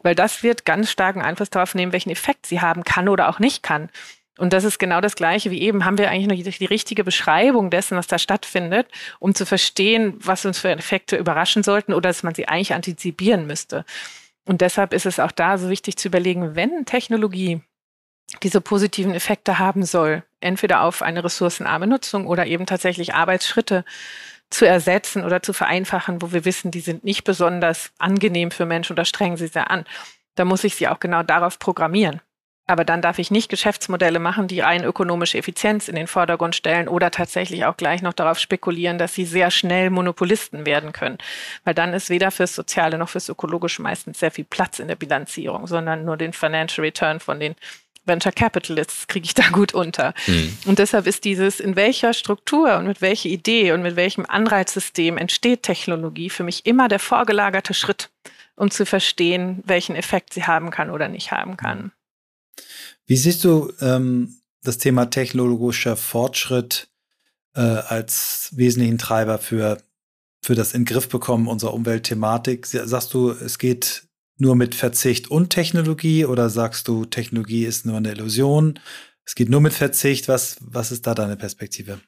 [0.02, 3.40] Weil das wird ganz starken Einfluss darauf nehmen, welchen Effekt sie haben kann oder auch
[3.40, 3.90] nicht kann.
[4.38, 5.84] Und das ist genau das Gleiche wie eben.
[5.84, 8.88] Haben wir eigentlich noch die, die, richtige Beschreibung dessen, was da stattfindet,
[9.20, 13.46] um zu verstehen, was uns für Effekte überraschen sollten oder dass man sie eigentlich antizipieren
[13.46, 13.86] müsste.
[14.46, 17.62] Und deshalb ist es auch da so wichtig zu überlegen, wenn Technologie
[18.44, 23.86] diese positiven Effekte haben soll, entweder auf eine ressourcenarme Nutzung oder eben tatsächlich Arbeitsschritte
[24.50, 28.94] zu ersetzen oder zu vereinfachen, wo wir wissen, die sind nicht besonders angenehm für Menschen
[28.94, 29.86] oder strengen sie sehr an.
[30.36, 32.22] Da muss ich sie auch genau darauf programmieren.
[32.68, 36.88] Aber dann darf ich nicht Geschäftsmodelle machen, die rein ökonomische Effizienz in den Vordergrund stellen
[36.88, 41.18] oder tatsächlich auch gleich noch darauf spekulieren, dass sie sehr schnell Monopolisten werden können.
[41.66, 44.96] Weil dann ist weder fürs Soziale noch fürs Ökologische meistens sehr viel Platz in der
[44.96, 47.56] Bilanzierung, sondern nur den Financial Return von den
[48.06, 50.14] Venture Capitalists kriege ich da gut unter.
[50.28, 50.58] Mhm.
[50.66, 55.18] Und deshalb ist dieses, in welcher Struktur und mit welcher Idee und mit welchem Anreizsystem
[55.18, 58.10] entsteht Technologie für mich immer der vorgelagerte Schritt,
[58.56, 61.92] um zu verstehen, welchen Effekt sie haben kann oder nicht haben kann.
[63.06, 66.88] Wie siehst du ähm, das Thema technologischer Fortschritt
[67.56, 69.82] äh, als wesentlichen Treiber für,
[70.42, 72.66] für das Ingriffbekommen unserer Umweltthematik?
[72.66, 74.04] Sagst du, es geht
[74.42, 78.80] nur mit Verzicht und Technologie oder sagst du, Technologie ist nur eine Illusion?
[79.24, 80.28] Es geht nur mit Verzicht.
[80.28, 82.02] Was, was ist da deine Perspektive?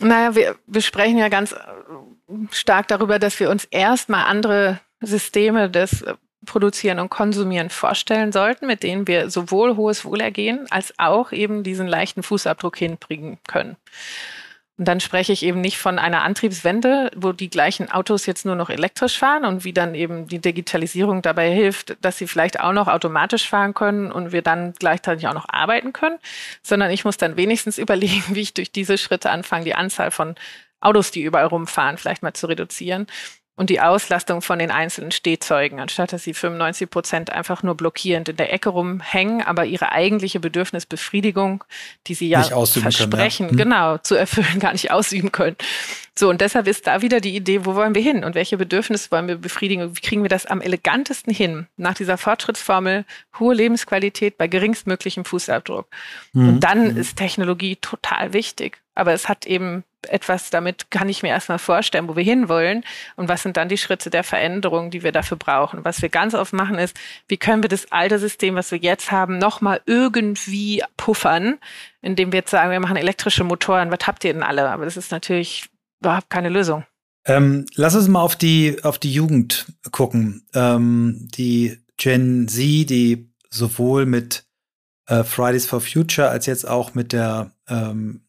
[0.00, 1.56] Naja, wir, wir sprechen ja ganz äh,
[2.50, 6.14] stark darüber, dass wir uns erstmal andere Systeme des äh,
[6.44, 11.86] Produzieren und Konsumieren vorstellen sollten, mit denen wir sowohl hohes Wohlergehen als auch eben diesen
[11.86, 13.76] leichten Fußabdruck hinbringen können.
[14.78, 18.56] Und dann spreche ich eben nicht von einer Antriebswende, wo die gleichen Autos jetzt nur
[18.56, 22.72] noch elektrisch fahren und wie dann eben die Digitalisierung dabei hilft, dass sie vielleicht auch
[22.72, 26.18] noch automatisch fahren können und wir dann gleichzeitig auch noch arbeiten können,
[26.62, 30.34] sondern ich muss dann wenigstens überlegen, wie ich durch diese Schritte anfange, die Anzahl von
[30.80, 33.06] Autos, die überall rumfahren, vielleicht mal zu reduzieren
[33.62, 38.28] und die Auslastung von den einzelnen Stehzeugen, anstatt dass sie 95 Prozent einfach nur blockierend
[38.28, 41.62] in der Ecke rumhängen, aber ihre eigentliche Bedürfnisbefriedigung,
[42.08, 43.64] die sie ja versprechen, können, ja.
[43.64, 43.70] hm.
[43.70, 45.54] genau, zu erfüllen, gar nicht ausüben können.
[46.14, 49.10] So, und deshalb ist da wieder die Idee, wo wollen wir hin und welche Bedürfnisse
[49.10, 49.96] wollen wir befriedigen?
[49.96, 51.68] Wie kriegen wir das am elegantesten hin?
[51.78, 53.06] Nach dieser Fortschrittsformel,
[53.38, 55.88] hohe Lebensqualität bei geringstmöglichem Fußabdruck.
[56.32, 56.48] Hm.
[56.48, 56.96] Und dann hm.
[56.98, 58.82] ist Technologie total wichtig.
[58.94, 62.84] Aber es hat eben etwas damit, kann ich mir erstmal vorstellen, wo wir hinwollen
[63.16, 65.84] und was sind dann die Schritte der Veränderung, die wir dafür brauchen.
[65.84, 66.98] Was wir ganz oft machen ist,
[67.28, 71.58] wie können wir das alte System, was wir jetzt haben, nochmal irgendwie puffern,
[72.02, 74.68] indem wir jetzt sagen, wir machen elektrische Motoren, was habt ihr denn alle?
[74.68, 75.70] Aber das ist natürlich
[76.02, 76.84] überhaupt keine Lösung.
[77.24, 80.44] Ähm, lass uns mal auf die, auf die Jugend gucken.
[80.54, 84.44] Ähm, die Gen Z, die sowohl mit
[85.06, 88.22] äh, Fridays for Future als jetzt auch mit der ähm,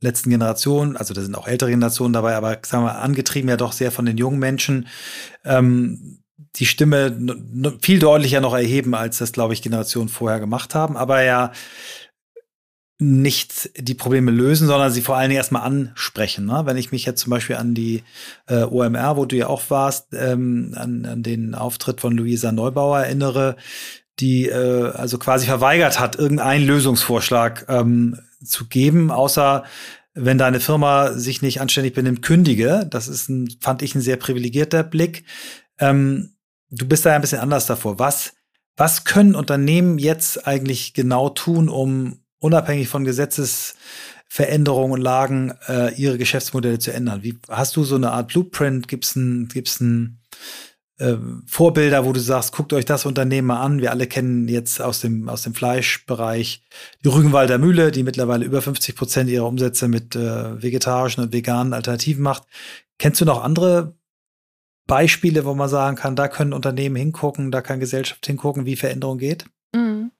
[0.00, 3.72] letzten Generation, also da sind auch ältere Generationen dabei, aber sagen wir, angetrieben ja doch
[3.72, 4.86] sehr von den jungen Menschen,
[5.44, 6.22] ähm,
[6.56, 7.16] die Stimme
[7.82, 11.52] viel deutlicher noch erheben, als das, glaube ich, Generationen vorher gemacht haben, aber ja
[13.00, 16.46] nicht die Probleme lösen, sondern sie vor allen Dingen erstmal ansprechen.
[16.46, 16.62] Ne?
[16.64, 18.02] Wenn ich mich jetzt zum Beispiel an die
[18.48, 23.00] äh, OMR, wo du ja auch warst, ähm, an, an den Auftritt von Luisa Neubauer
[23.00, 23.56] erinnere,
[24.18, 29.62] die äh, also quasi verweigert hat, irgendeinen Lösungsvorschlag ähm, zu geben, außer
[30.14, 32.84] wenn deine Firma sich nicht anständig benimmt, kündige.
[32.90, 35.24] Das ist ein, fand ich ein sehr privilegierter Blick.
[35.78, 36.32] Ähm,
[36.70, 38.00] du bist da ein bisschen anders davor.
[38.00, 38.32] Was,
[38.76, 46.18] was können Unternehmen jetzt eigentlich genau tun, um unabhängig von Gesetzesveränderungen und Lagen äh, ihre
[46.18, 47.22] Geschäftsmodelle zu ändern?
[47.22, 48.88] Wie, hast du so eine Art Blueprint?
[48.88, 50.20] Gibt es ein, gibt's ein
[50.98, 51.16] äh,
[51.46, 53.80] Vorbilder, wo du sagst, guckt euch das Unternehmen mal an.
[53.80, 56.62] Wir alle kennen jetzt aus dem, aus dem Fleischbereich
[57.04, 61.72] die Rügenwalder Mühle, die mittlerweile über 50 Prozent ihrer Umsätze mit äh, vegetarischen und veganen
[61.72, 62.44] Alternativen macht.
[62.98, 63.96] Kennst du noch andere
[64.88, 69.18] Beispiele, wo man sagen kann, da können Unternehmen hingucken, da kann Gesellschaft hingucken, wie Veränderung
[69.18, 69.44] geht?
[69.74, 70.10] Mhm.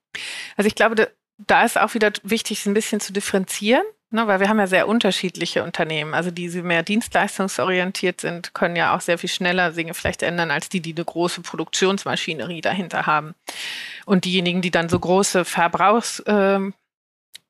[0.57, 1.09] Also ich glaube,
[1.39, 3.85] da ist auch wieder wichtig, ein bisschen zu differenzieren.
[4.11, 6.15] Ne, weil wir haben ja sehr unterschiedliche Unternehmen.
[6.15, 10.51] Also die, die mehr dienstleistungsorientiert sind, können ja auch sehr viel schneller Dinge vielleicht ändern
[10.51, 13.35] als die, die eine große Produktionsmaschinerie dahinter haben.
[14.07, 16.59] Und diejenigen, die dann so große Verbrauchs, äh,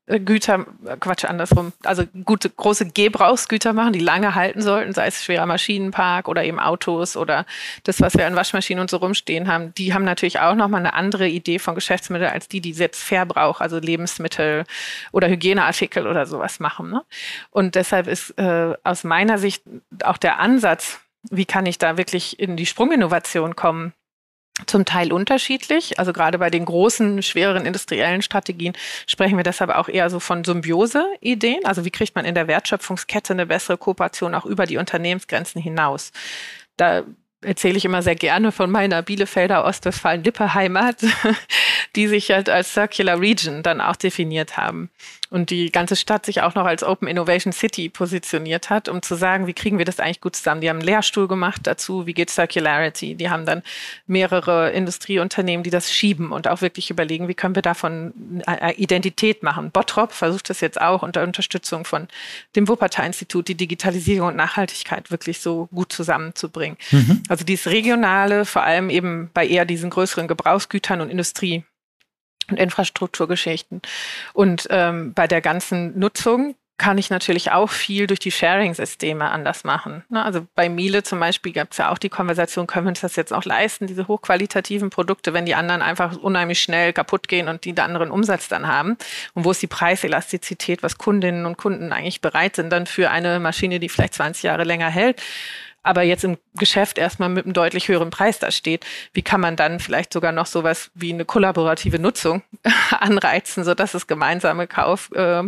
[0.09, 0.65] Güter,
[1.01, 6.29] Quatsch, andersrum, also gute, große Gebrauchsgüter machen, die lange halten sollten, sei es schwerer Maschinenpark
[6.29, 7.45] oder eben Autos oder
[7.85, 10.95] das, was wir an Waschmaschinen und so rumstehen haben, die haben natürlich auch nochmal eine
[10.95, 14.65] andere Idee von Geschäftsmitteln als die, die jetzt Verbrauch, also Lebensmittel
[15.13, 16.91] oder Hygieneartikel oder sowas machen.
[16.91, 17.03] Ne?
[17.51, 19.63] Und deshalb ist äh, aus meiner Sicht
[20.03, 21.01] auch der Ansatz,
[21.31, 23.93] wie kann ich da wirklich in die Sprunginnovation kommen,
[24.67, 25.99] zum Teil unterschiedlich.
[25.99, 28.75] Also gerade bei den großen, schwereren industriellen Strategien
[29.07, 31.65] sprechen wir deshalb auch eher so von Symbiose-Ideen.
[31.65, 36.13] Also wie kriegt man in der Wertschöpfungskette eine bessere Kooperation auch über die Unternehmensgrenzen hinaus?
[36.77, 37.05] Da
[37.41, 40.97] erzähle ich immer sehr gerne von meiner Bielefelder Ostwestfalen-Lippe-Heimat,
[41.97, 44.91] die sich halt als Circular Region dann auch definiert haben
[45.31, 49.15] und die ganze Stadt sich auch noch als Open Innovation City positioniert hat, um zu
[49.15, 50.61] sagen, wie kriegen wir das eigentlich gut zusammen.
[50.61, 53.15] Die haben einen Lehrstuhl gemacht dazu, wie geht Circularity.
[53.15, 53.63] Die haben dann
[54.07, 58.43] mehrere Industrieunternehmen, die das schieben und auch wirklich überlegen, wie können wir davon
[58.77, 59.71] Identität machen.
[59.71, 62.09] Bottrop versucht das jetzt auch unter Unterstützung von
[62.57, 66.79] dem Wuppertal-Institut, die Digitalisierung und Nachhaltigkeit wirklich so gut zusammenzubringen.
[66.91, 67.23] Mhm.
[67.29, 71.65] Also dieses Regionale, vor allem eben bei eher diesen größeren Gebrauchsgütern und Industrie
[72.51, 73.83] und Infrastrukturgeschichten.
[74.33, 79.65] Und ähm, bei der ganzen Nutzung kann ich natürlich auch viel durch die Sharing-Systeme anders
[79.65, 80.05] machen.
[80.09, 80.25] Ne?
[80.25, 83.17] Also bei Miele zum Beispiel gab es ja auch die Konversation, können wir uns das
[83.17, 87.65] jetzt auch leisten, diese hochqualitativen Produkte, wenn die anderen einfach unheimlich schnell kaputt gehen und
[87.65, 88.97] die anderen Umsatz dann haben?
[89.35, 93.41] Und wo ist die Preiselastizität, was Kundinnen und Kunden eigentlich bereit sind dann für eine
[93.41, 95.21] Maschine, die vielleicht 20 Jahre länger hält?
[95.83, 99.57] Aber jetzt im Geschäft erstmal mit einem deutlich höheren Preis da steht, wie kann man
[99.57, 102.43] dann vielleicht sogar noch sowas wie eine kollaborative Nutzung
[102.91, 105.45] anreizen, sodass es gemeinsame Kauf äh,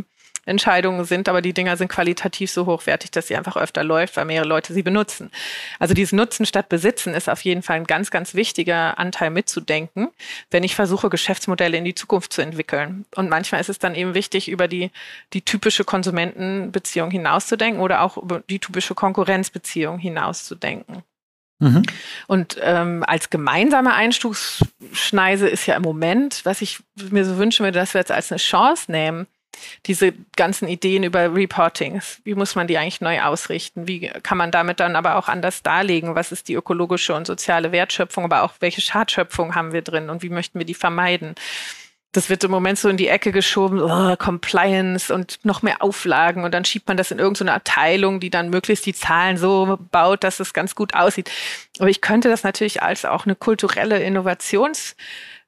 [0.51, 4.27] Entscheidungen sind, aber die Dinger sind qualitativ so hochwertig, dass sie einfach öfter läuft, weil
[4.27, 5.31] mehrere Leute sie benutzen.
[5.79, 10.09] Also dieses Nutzen statt Besitzen ist auf jeden Fall ein ganz, ganz wichtiger Anteil mitzudenken,
[10.51, 13.07] wenn ich versuche, Geschäftsmodelle in die Zukunft zu entwickeln.
[13.15, 14.91] Und manchmal ist es dann eben wichtig, über die,
[15.33, 21.03] die typische Konsumentenbeziehung hinauszudenken oder auch über die typische Konkurrenzbeziehung hinauszudenken.
[21.61, 21.83] Mhm.
[22.27, 26.81] Und ähm, als gemeinsame Einstiegsschneise ist ja im Moment, was ich
[27.11, 29.27] mir so wünschen würde, dass wir jetzt als eine Chance nehmen,
[29.87, 33.89] diese ganzen Ideen über Reporting, wie muss man die eigentlich neu ausrichten?
[33.89, 36.15] Wie kann man damit dann aber auch anders darlegen?
[36.15, 40.23] Was ist die ökologische und soziale Wertschöpfung, aber auch welche Schadschöpfung haben wir drin und
[40.23, 41.35] wie möchten wir die vermeiden?
[42.13, 46.43] Das wird im Moment so in die Ecke geschoben, oh, Compliance und noch mehr Auflagen
[46.43, 50.25] und dann schiebt man das in irgendeine Abteilung, die dann möglichst die Zahlen so baut,
[50.25, 51.31] dass es ganz gut aussieht.
[51.79, 54.97] Aber ich könnte das natürlich als auch eine kulturelle Innovations-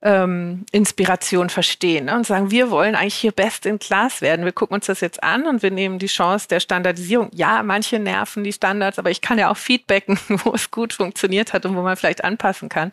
[0.03, 2.16] ähm, Inspiration verstehen ne?
[2.16, 4.44] und sagen, wir wollen eigentlich hier best in class werden.
[4.44, 7.30] Wir gucken uns das jetzt an und wir nehmen die Chance der Standardisierung.
[7.32, 11.53] Ja, manche nerven die Standards, aber ich kann ja auch feedbacken, wo es gut funktioniert
[11.53, 12.92] hat und wo man vielleicht anpassen kann.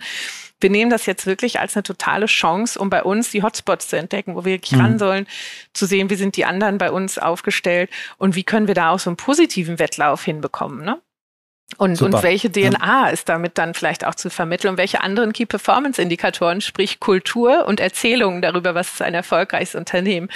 [0.62, 3.98] Wir nehmen das jetzt wirklich als eine totale Chance, um bei uns die Hotspots zu
[3.98, 4.82] entdecken, wo wir wirklich mhm.
[4.82, 5.28] ran sollen,
[5.74, 9.00] zu sehen, wie sind die anderen bei uns aufgestellt und wie können wir da auch
[9.00, 10.84] so einen positiven Wettlauf hinbekommen.
[10.84, 11.02] Ne?
[11.78, 13.08] Und, und welche DNA ja.
[13.10, 17.66] ist damit dann vielleicht auch zu vermitteln und welche anderen Key Performance Indikatoren, sprich Kultur
[17.68, 20.30] und Erzählungen darüber, was ist ein erfolgreiches Unternehmen,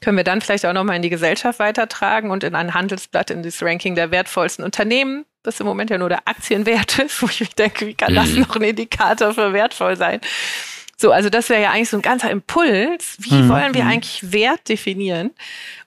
[0.00, 3.42] können wir dann vielleicht auch nochmal in die Gesellschaft weitertragen und in ein Handelsblatt in
[3.42, 7.54] das Ranking der wertvollsten Unternehmen, das im Moment ja nur der Aktienwert ist, wo ich
[7.54, 8.40] denke, wie kann das mhm.
[8.40, 10.20] noch ein Indikator für wertvoll sein?
[11.00, 13.18] So, also das wäre ja eigentlich so ein ganzer Impuls.
[13.20, 13.48] Wie mhm.
[13.48, 13.90] wollen wir mhm.
[13.90, 15.30] eigentlich Wert definieren?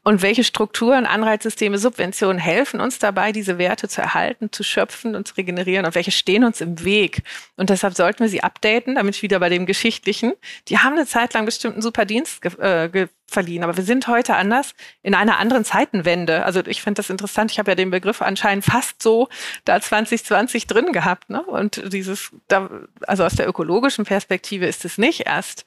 [0.04, 5.28] Und welche Strukturen, Anreizsysteme, Subventionen helfen uns dabei, diese Werte zu erhalten, zu schöpfen und
[5.28, 5.86] zu regenerieren?
[5.86, 7.22] Und welche stehen uns im Weg?
[7.56, 10.34] Und deshalb sollten wir sie updaten, damit wieder bei dem Geschichtlichen.
[10.70, 13.64] Die haben eine Zeit lang bestimmt einen super Dienst äh, verliehen.
[13.64, 14.74] Aber wir sind heute anders
[15.04, 16.46] in einer anderen Zeitenwende.
[16.46, 17.52] Also ich finde das interessant.
[17.52, 19.30] Ich habe ja den Begriff anscheinend fast so
[19.66, 21.30] da 2020 drin gehabt.
[21.30, 21.42] Ne?
[21.42, 22.70] Und dieses, da,
[23.08, 25.66] also aus der ökologischen Perspektive ist es nicht erst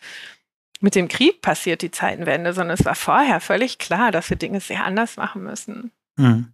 [0.85, 4.61] mit dem Krieg passiert die Zeitenwende, sondern es war vorher völlig klar, dass wir Dinge
[4.61, 5.91] sehr anders machen müssen.
[6.19, 6.53] Hm.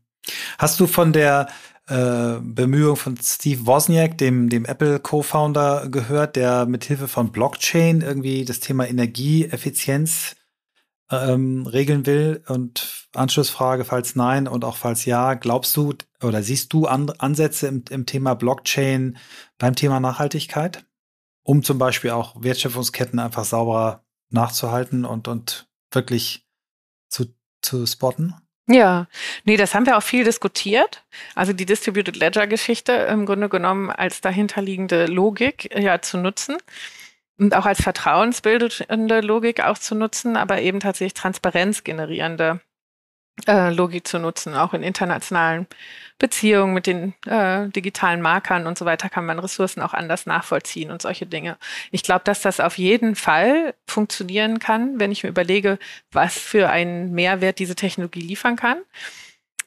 [0.56, 1.48] Hast du von der
[1.88, 8.44] äh, Bemühung von Steve Wozniak, dem, dem Apple-Co-Founder, gehört, der mit Hilfe von Blockchain irgendwie
[8.44, 10.36] das Thema Energieeffizienz
[11.10, 12.44] ähm, regeln will?
[12.46, 17.66] Und Anschlussfrage, falls nein und auch falls ja, glaubst du oder siehst du An Ansätze
[17.66, 19.18] im, im Thema Blockchain
[19.58, 20.84] beim Thema Nachhaltigkeit?
[21.42, 26.46] Um zum Beispiel auch Wertschöpfungsketten einfach sauberer nachzuhalten und, und wirklich
[27.08, 27.26] zu,
[27.62, 28.34] zu spotten?
[28.66, 29.08] Ja,
[29.44, 31.04] nee, das haben wir auch viel diskutiert.
[31.34, 36.56] Also die Distributed Ledger Geschichte im Grunde genommen als dahinterliegende Logik ja zu nutzen
[37.36, 42.60] und auch als vertrauensbildende Logik auch zu nutzen, aber eben tatsächlich transparenzgenerierende
[43.46, 44.54] äh, Logik zu nutzen.
[44.54, 45.66] Auch in internationalen
[46.18, 50.90] Beziehungen mit den äh, digitalen Markern und so weiter kann man Ressourcen auch anders nachvollziehen
[50.90, 51.56] und solche Dinge.
[51.90, 55.78] Ich glaube, dass das auf jeden Fall funktionieren kann, wenn ich mir überlege,
[56.12, 58.78] was für einen Mehrwert diese Technologie liefern kann.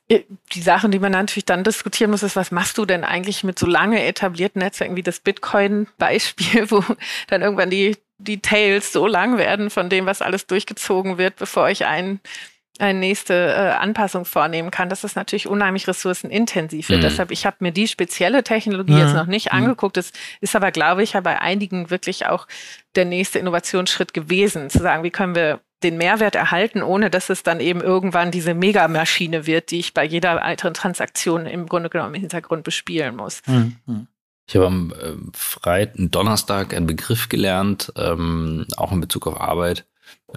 [0.07, 0.21] Äh,
[0.53, 3.57] die Sachen, die man natürlich dann diskutieren muss, ist, was machst du denn eigentlich mit
[3.57, 6.83] so lange etablierten Netzwerken wie das Bitcoin-Beispiel, wo
[7.27, 11.69] dann irgendwann die, die Tails so lang werden von dem, was alles durchgezogen wird, bevor
[11.69, 12.19] ich einen
[12.79, 16.99] eine nächste äh, Anpassung vornehmen kann, das ist natürlich unheimlich ressourcenintensiv wird.
[16.99, 17.03] Mhm.
[17.03, 18.99] Deshalb, ich habe mir die spezielle Technologie mhm.
[18.99, 19.59] jetzt noch nicht mhm.
[19.59, 19.97] angeguckt.
[19.97, 20.11] Das
[20.41, 22.47] ist aber, glaube ich, ja bei einigen wirklich auch
[22.95, 27.43] der nächste Innovationsschritt gewesen, zu sagen, wie können wir den Mehrwert erhalten, ohne dass es
[27.43, 32.15] dann eben irgendwann diese Megamaschine wird, die ich bei jeder weiteren Transaktion im Grunde genommen
[32.15, 33.41] im Hintergrund bespielen muss.
[33.45, 33.77] Mhm.
[33.85, 34.07] mhm.
[34.45, 39.85] Ich habe am äh, Freitag, Donnerstag einen Begriff gelernt, ähm, auch in Bezug auf Arbeit,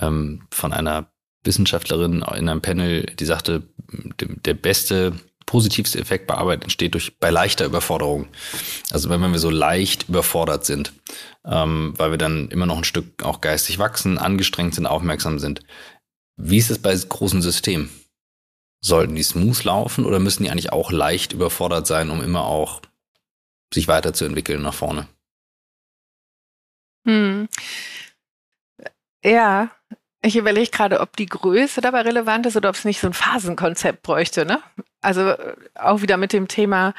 [0.01, 1.11] ähm, von einer
[1.47, 3.63] Wissenschaftlerin in einem Panel, die sagte,
[4.19, 5.15] der beste,
[5.47, 8.27] positivste Effekt bei Arbeit entsteht durch bei leichter Überforderung.
[8.91, 10.93] Also wenn wir so leicht überfordert sind,
[11.45, 15.63] ähm, weil wir dann immer noch ein Stück auch geistig wachsen, angestrengt sind, aufmerksam sind.
[16.37, 17.91] Wie ist es bei großen Systemen?
[18.83, 22.83] Sollten die smooth laufen oder müssen die eigentlich auch leicht überfordert sein, um immer auch
[23.73, 25.09] sich weiterzuentwickeln nach vorne?
[27.07, 27.49] Hm.
[29.25, 29.71] Ja,
[30.27, 33.13] ich überlege gerade, ob die Größe dabei relevant ist oder ob es nicht so ein
[33.13, 34.45] Phasenkonzept bräuchte.
[34.45, 34.61] Ne?
[35.01, 36.95] Also äh, auch wieder mit dem Thema,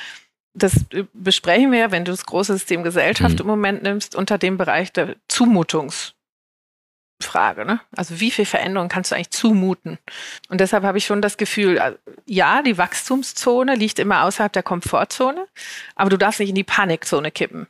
[0.53, 3.41] das besprechen wir ja, wenn du das große System Gesellschaft mhm.
[3.41, 6.15] im Moment nimmst, unter dem Bereich der Zumutungsfrage.
[7.65, 7.79] Ne?
[7.95, 9.97] Also wie viel Veränderung kannst du eigentlich zumuten?
[10.49, 11.93] Und deshalb habe ich schon das Gefühl, äh,
[12.25, 15.47] ja, die Wachstumszone liegt immer außerhalb der Komfortzone,
[15.95, 17.67] aber du darfst nicht in die Panikzone kippen.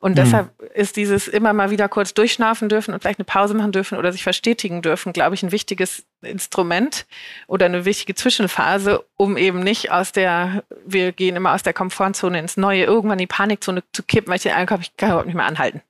[0.00, 0.16] Und mhm.
[0.16, 3.98] deshalb ist dieses immer mal wieder kurz durchschnaufen dürfen und vielleicht eine Pause machen dürfen
[3.98, 7.06] oder sich verstetigen dürfen, glaube ich, ein wichtiges Instrument
[7.46, 12.38] oder eine wichtige Zwischenphase, um eben nicht aus der, wir gehen immer aus der Komfortzone
[12.38, 15.26] ins Neue, irgendwann in die Panikzone zu kippen, weil ich den habe, ich kann überhaupt
[15.26, 15.82] nicht mehr anhalten.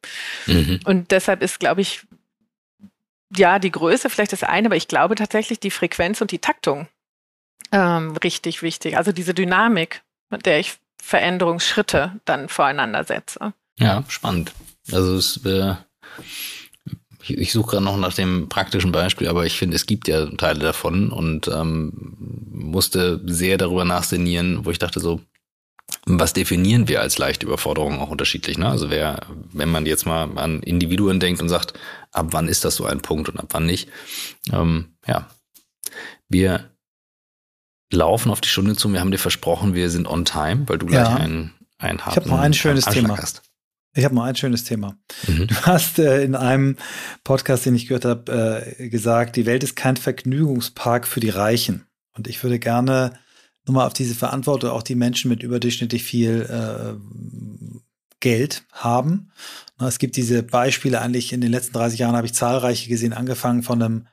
[0.46, 0.80] Mhm.
[0.84, 2.02] Und deshalb ist, glaube ich,
[3.36, 6.88] ja, die Größe vielleicht das eine, aber ich glaube tatsächlich die Frequenz und die Taktung
[7.72, 8.96] ähm, richtig wichtig.
[8.96, 13.52] Also diese Dynamik, mit der ich Veränderungsschritte dann voreinander setze.
[13.78, 14.52] Ja, spannend.
[14.92, 15.74] Also es, äh,
[17.22, 20.26] ich, ich suche gerade noch nach dem praktischen Beispiel, aber ich finde, es gibt ja
[20.26, 22.16] Teile davon und ähm,
[22.50, 25.20] musste sehr darüber nachsinnieren, wo ich dachte so,
[26.04, 28.58] was definieren wir als leichte Überforderung auch unterschiedlich?
[28.58, 28.68] Ne?
[28.68, 31.74] Also wer, wenn man jetzt mal an Individuen denkt und sagt,
[32.12, 33.88] ab wann ist das so ein Punkt und ab wann nicht?
[34.52, 35.28] Ähm, ja,
[36.28, 36.70] wir
[37.90, 38.92] laufen auf die Stunde zu.
[38.92, 41.16] Wir haben dir versprochen, wir sind on time, weil du gleich ja.
[41.16, 43.16] ein, ein Ich habe noch ein schönes Thema.
[43.16, 43.42] Hast.
[43.98, 44.96] Ich habe noch ein schönes Thema.
[45.26, 45.48] Mhm.
[45.48, 46.76] Du hast äh, in einem
[47.24, 51.84] Podcast, den ich gehört habe, äh, gesagt, die Welt ist kein Vergnügungspark für die Reichen.
[52.16, 53.18] Und ich würde gerne
[53.66, 56.94] nochmal auf diese Verantwortung auch die Menschen mit überdurchschnittlich viel äh,
[58.20, 59.32] Geld haben.
[59.80, 63.64] Es gibt diese Beispiele eigentlich in den letzten 30 Jahren habe ich zahlreiche gesehen, angefangen
[63.64, 64.06] von einem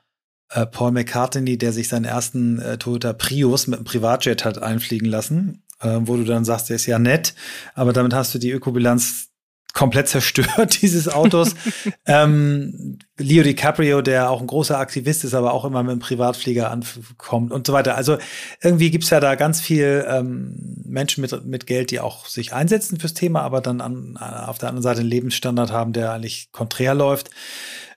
[0.48, 5.08] äh, Paul McCartney, der sich seinen ersten äh, Toyota Prius mit einem Privatjet hat einfliegen
[5.08, 7.34] lassen, äh, wo du dann sagst, der ist ja nett,
[7.74, 9.28] aber damit hast du die Ökobilanz
[9.76, 11.54] komplett zerstört, dieses Autos.
[12.06, 16.70] ähm, Leo DiCaprio, der auch ein großer Aktivist ist, aber auch immer mit einem Privatflieger
[16.70, 17.94] ankommt und so weiter.
[17.94, 18.16] Also
[18.62, 22.98] irgendwie gibt's ja da ganz viel ähm, Menschen mit, mit Geld, die auch sich einsetzen
[22.98, 26.94] fürs Thema, aber dann an, auf der anderen Seite einen Lebensstandard haben, der eigentlich konträr
[26.94, 27.30] läuft.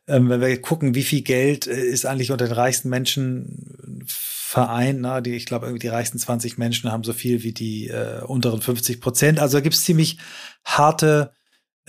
[0.06, 5.00] Ähm, wenn wir gucken, wie viel Geld äh, ist eigentlich unter den reichsten Menschen vereint,
[5.00, 8.22] na, die, ich glaube, irgendwie die reichsten 20 Menschen haben so viel wie die äh,
[8.26, 9.40] unteren 50 Prozent.
[9.40, 10.18] Also gibt's ziemlich
[10.66, 11.32] harte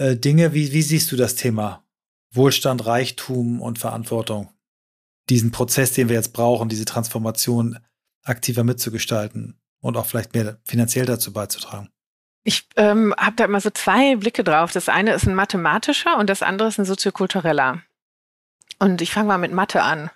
[0.00, 0.54] äh, Dinge.
[0.54, 1.84] Wie, wie siehst du das Thema
[2.32, 4.48] Wohlstand, Reichtum und Verantwortung?
[5.28, 7.78] Diesen Prozess, den wir jetzt brauchen, diese Transformation
[8.24, 11.90] aktiver mitzugestalten und auch vielleicht mehr finanziell dazu beizutragen.
[12.42, 14.72] Ich ähm, habe da immer so zwei Blicke drauf.
[14.72, 17.82] Das eine ist ein mathematischer und das andere ist ein soziokultureller.
[18.78, 20.10] Und ich fange mal mit Mathe an.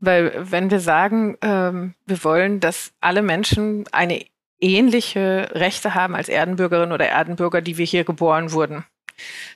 [0.00, 4.24] Weil wenn wir sagen, ähm, wir wollen, dass alle Menschen eine
[4.60, 8.84] ähnliche Rechte haben als Erdenbürgerin oder Erdenbürger, die wir hier geboren wurden.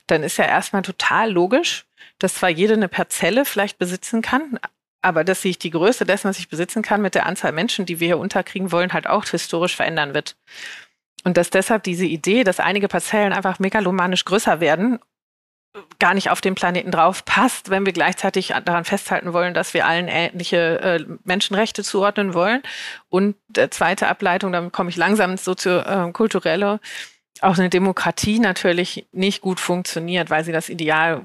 [0.07, 1.85] Dann ist ja erstmal total logisch,
[2.17, 4.59] dass zwar jede eine Parzelle vielleicht besitzen kann,
[5.01, 7.99] aber dass sich die Größe dessen, was ich besitzen kann, mit der Anzahl Menschen, die
[7.99, 10.35] wir hier unterkriegen wollen, halt auch historisch verändern wird.
[11.23, 14.99] Und dass deshalb diese Idee, dass einige Parzellen einfach megalomanisch größer werden,
[15.99, 19.85] gar nicht auf dem Planeten drauf passt, wenn wir gleichzeitig daran festhalten wollen, dass wir
[19.85, 22.63] allen ähnliche äh, Menschenrechte zuordnen wollen.
[23.09, 26.87] Und der zweite Ableitung, damit komme ich langsam ins soziokulturelle, äh,
[27.41, 31.23] auch eine Demokratie natürlich nicht gut funktioniert, weil sie das Ideal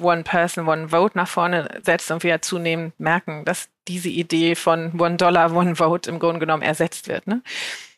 [0.00, 5.00] One Person, One Vote nach vorne setzt und wir zunehmend merken, dass diese Idee von
[5.00, 7.26] One Dollar, One Vote im Grunde genommen ersetzt wird.
[7.26, 7.42] Ne?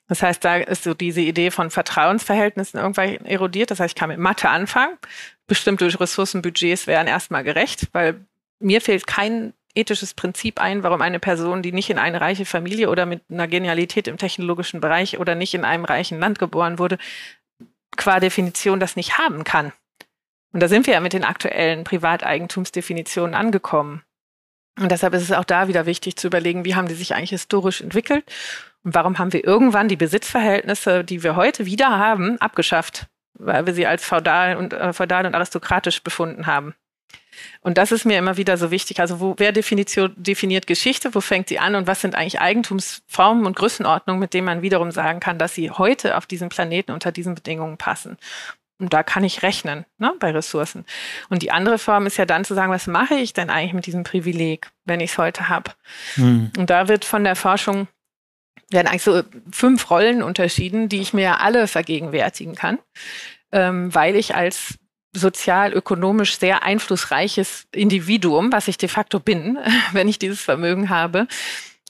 [0.09, 3.71] Das heißt, da ist so diese Idee von Vertrauensverhältnissen irgendwann erodiert.
[3.71, 4.97] Das heißt, ich kann mit Mathe anfangen.
[5.47, 8.21] Bestimmte Ressourcenbudgets wären erstmal gerecht, weil
[8.61, 12.91] mir fehlt kein ethisches Prinzip ein, warum eine Person, die nicht in eine reiche Familie
[12.91, 16.99] oder mit einer Genialität im technologischen Bereich oder nicht in einem reichen Land geboren wurde,
[17.97, 19.73] qua Definition das nicht haben kann.
[20.53, 24.03] Und da sind wir ja mit den aktuellen Privateigentumsdefinitionen angekommen.
[24.79, 27.31] Und deshalb ist es auch da wieder wichtig zu überlegen, wie haben die sich eigentlich
[27.31, 28.25] historisch entwickelt
[28.83, 33.75] und warum haben wir irgendwann die Besitzverhältnisse, die wir heute wieder haben, abgeschafft, weil wir
[33.75, 36.75] sie als feudal und, äh, feudal und aristokratisch befunden haben.
[37.61, 39.01] Und das ist mir immer wieder so wichtig.
[39.01, 43.57] Also wo, wer definiert Geschichte, wo fängt sie an und was sind eigentlich Eigentumsformen und
[43.57, 47.35] Größenordnungen, mit denen man wiederum sagen kann, dass sie heute auf diesem Planeten unter diesen
[47.35, 48.17] Bedingungen passen.
[48.79, 50.85] Und da kann ich rechnen ne, bei Ressourcen.
[51.29, 53.87] Und die andere Form ist ja dann zu sagen, was mache ich denn eigentlich mit
[53.87, 55.71] diesem Privileg, wenn ich es heute habe?
[56.15, 56.51] Hm.
[56.59, 57.89] Und da wird von der Forschung
[58.71, 59.23] werden eigentlich so
[59.53, 62.79] fünf Rollen unterschieden, die ich mir alle vergegenwärtigen kann,
[63.53, 64.79] ähm, weil ich als
[65.15, 69.59] sozial-ökonomisch sehr einflussreiches Individuum, was ich de facto bin,
[69.93, 71.27] wenn ich dieses Vermögen habe,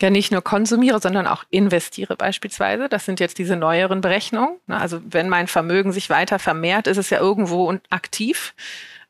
[0.00, 2.88] ja nicht nur konsumiere, sondern auch investiere beispielsweise.
[2.88, 4.56] Das sind jetzt diese neueren Berechnungen.
[4.68, 8.54] Also wenn mein Vermögen sich weiter vermehrt, ist es ja irgendwo aktiv.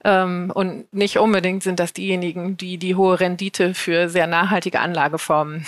[0.05, 5.65] Ähm, und nicht unbedingt sind das diejenigen, die die hohe Rendite für sehr nachhaltige Anlageformen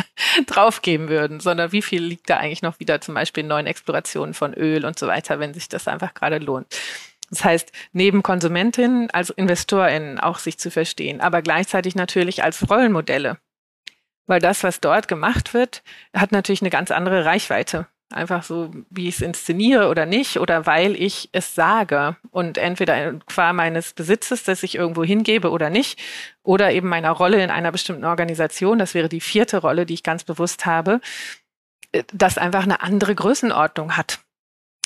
[0.46, 4.34] draufgeben würden, sondern wie viel liegt da eigentlich noch wieder zum Beispiel in neuen Explorationen
[4.34, 6.66] von Öl und so weiter, wenn sich das einfach gerade lohnt.
[7.30, 13.38] Das heißt, neben Konsumentin als Investorin auch sich zu verstehen, aber gleichzeitig natürlich als Rollenmodelle
[14.28, 15.82] weil das, was dort gemacht wird,
[16.14, 17.88] hat natürlich eine ganz andere Reichweite.
[18.10, 22.16] Einfach so, wie ich es inszeniere oder nicht, oder weil ich es sage.
[22.30, 25.98] Und entweder qua meines Besitzes, dass ich irgendwo hingebe oder nicht,
[26.42, 30.02] oder eben meiner Rolle in einer bestimmten Organisation, das wäre die vierte Rolle, die ich
[30.02, 31.00] ganz bewusst habe,
[31.92, 34.20] äh, das einfach eine andere Größenordnung hat.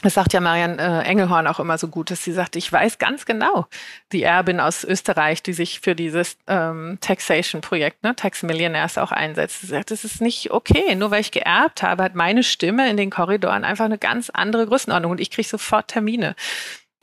[0.03, 2.99] Das sagt ja Marian äh, Engelhorn auch immer so gut, dass sie sagt, ich weiß
[2.99, 3.67] ganz genau,
[4.11, 9.61] die Erbin aus Österreich, die sich für dieses ähm, Taxation-Projekt, ne, Tax Millionaires auch einsetzt.
[9.61, 10.97] Sie sagt, das ist nicht okay.
[10.97, 14.67] Nur weil ich geerbt habe, hat meine Stimme in den Korridoren einfach eine ganz andere
[14.67, 16.35] Größenordnung und ich kriege sofort Termine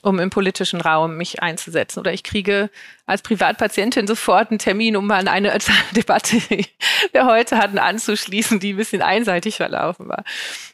[0.01, 1.99] um im politischen Raum mich einzusetzen.
[1.99, 2.69] Oder ich kriege
[3.05, 5.57] als Privatpatientin sofort einen Termin, um mal an eine
[5.95, 6.65] Debatte, die
[7.11, 10.23] wir heute hatten, anzuschließen, die ein bisschen einseitig verlaufen war.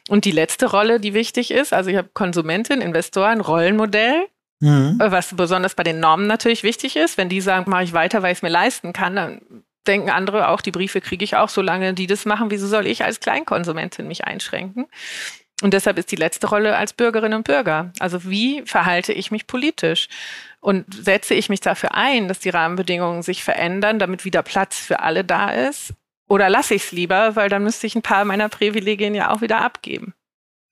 [0.08, 4.26] Und die letzte Rolle, die wichtig ist, also ich habe Konsumentin, Investoren, Rollenmodell,
[4.60, 4.96] mhm.
[4.98, 7.18] was besonders bei den Normen natürlich wichtig ist.
[7.18, 9.40] Wenn die sagen, mache ich weiter, weil ich es mir leisten kann, dann
[9.86, 13.04] denken andere auch, die Briefe kriege ich auch, solange die das machen, wieso soll ich
[13.04, 14.86] als Kleinkonsumentin mich einschränken?
[15.62, 17.92] Und deshalb ist die letzte Rolle als Bürgerin und Bürger.
[17.98, 20.08] Also wie verhalte ich mich politisch?
[20.60, 25.00] Und setze ich mich dafür ein, dass die Rahmenbedingungen sich verändern, damit wieder Platz für
[25.00, 25.94] alle da ist?
[26.28, 29.40] Oder lasse ich es lieber, weil dann müsste ich ein paar meiner Privilegien ja auch
[29.40, 30.12] wieder abgeben?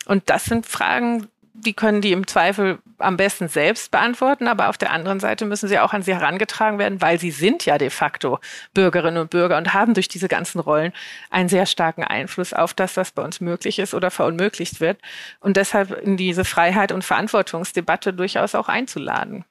[0.04, 4.78] Und das sind Fragen, die können die im Zweifel am besten selbst beantworten, aber auf
[4.78, 7.90] der anderen Seite müssen sie auch an sie herangetragen werden, weil sie sind ja de
[7.90, 8.38] facto
[8.72, 10.92] Bürgerinnen und Bürger und haben durch diese ganzen Rollen
[11.30, 15.00] einen sehr starken Einfluss auf das, was bei uns möglich ist oder verunmöglicht wird
[15.40, 19.44] und deshalb in diese Freiheit und Verantwortungsdebatte durchaus auch einzuladen.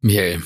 [0.00, 0.42] Michael,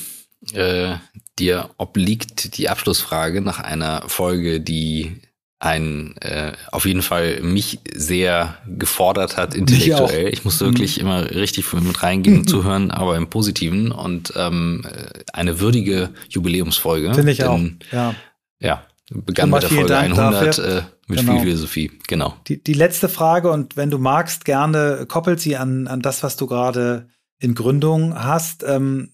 [0.52, 0.96] äh,
[1.38, 5.20] dir obliegt die Abschlussfrage nach einer Folge, die
[5.60, 10.28] ein äh, auf jeden Fall mich sehr gefordert hat intellektuell.
[10.32, 11.02] Ich musste wirklich mhm.
[11.02, 14.86] immer richtig mit reingehen und zuhören, aber im Positiven und ähm,
[15.32, 17.12] eine würdige Jubiläumsfolge.
[17.14, 17.92] Finde ich denn, auch.
[17.92, 18.14] Ja.
[18.60, 21.32] Ja, begann mit der Folge Dank 100 äh, mit genau.
[21.32, 21.90] viel Philosophie.
[22.06, 22.34] Genau.
[22.46, 26.36] Die, die letzte Frage und wenn du magst, gerne koppelt sie an an das, was
[26.36, 27.08] du gerade
[27.40, 28.64] in Gründung hast.
[28.64, 29.12] Ähm,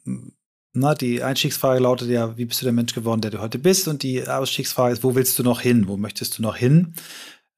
[0.75, 3.87] na, die Einstiegsfrage lautet ja, wie bist du der Mensch geworden, der du heute bist?
[3.87, 5.87] Und die Ausstiegsfrage ist, wo willst du noch hin?
[5.87, 6.95] Wo möchtest du noch hin?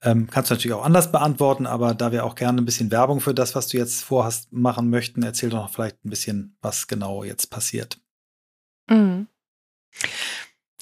[0.02, 3.20] Ähm, kannst du natürlich auch anders beantworten, aber da wir auch gerne ein bisschen Werbung
[3.20, 6.86] für das, was du jetzt vorhast, machen möchten, erzähl doch noch vielleicht ein bisschen, was
[6.86, 7.98] genau jetzt passiert.
[8.88, 9.26] Mhm.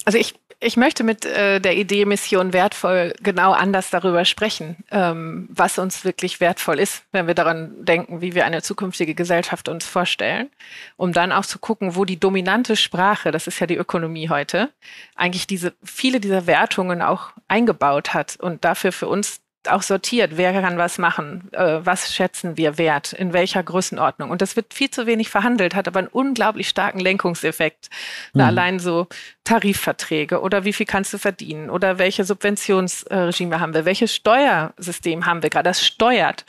[0.03, 5.47] Also ich ich möchte mit äh, der Idee Mission wertvoll genau anders darüber sprechen, ähm,
[5.51, 9.85] was uns wirklich wertvoll ist, wenn wir daran denken, wie wir eine zukünftige Gesellschaft uns
[9.85, 10.49] vorstellen,
[10.97, 14.69] um dann auch zu gucken, wo die dominante Sprache, das ist ja die Ökonomie heute,
[15.15, 20.53] eigentlich diese viele dieser Wertungen auch eingebaut hat und dafür für uns auch sortiert, wer
[20.53, 24.29] kann was machen, äh, was schätzen wir wert, in welcher Größenordnung.
[24.29, 27.89] Und das wird viel zu wenig verhandelt, hat aber einen unglaublich starken Lenkungseffekt.
[28.33, 28.41] Mhm.
[28.41, 29.07] allein so
[29.43, 35.43] Tarifverträge oder wie viel kannst du verdienen oder welche Subventionsregime haben wir, welches Steuersystem haben
[35.43, 36.45] wir gerade, das steuert.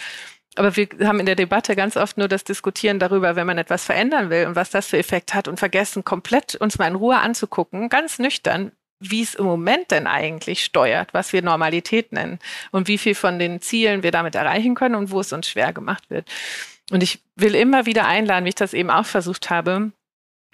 [0.57, 3.85] Aber wir haben in der Debatte ganz oft nur das Diskutieren darüber, wenn man etwas
[3.85, 7.19] verändern will und was das für Effekt hat und vergessen komplett uns mal in Ruhe
[7.19, 12.39] anzugucken, ganz nüchtern, wie es im Moment denn eigentlich steuert, was wir Normalität nennen
[12.71, 15.73] und wie viel von den Zielen wir damit erreichen können und wo es uns schwer
[15.73, 16.29] gemacht wird.
[16.91, 19.93] Und ich will immer wieder einladen, wie ich das eben auch versucht habe,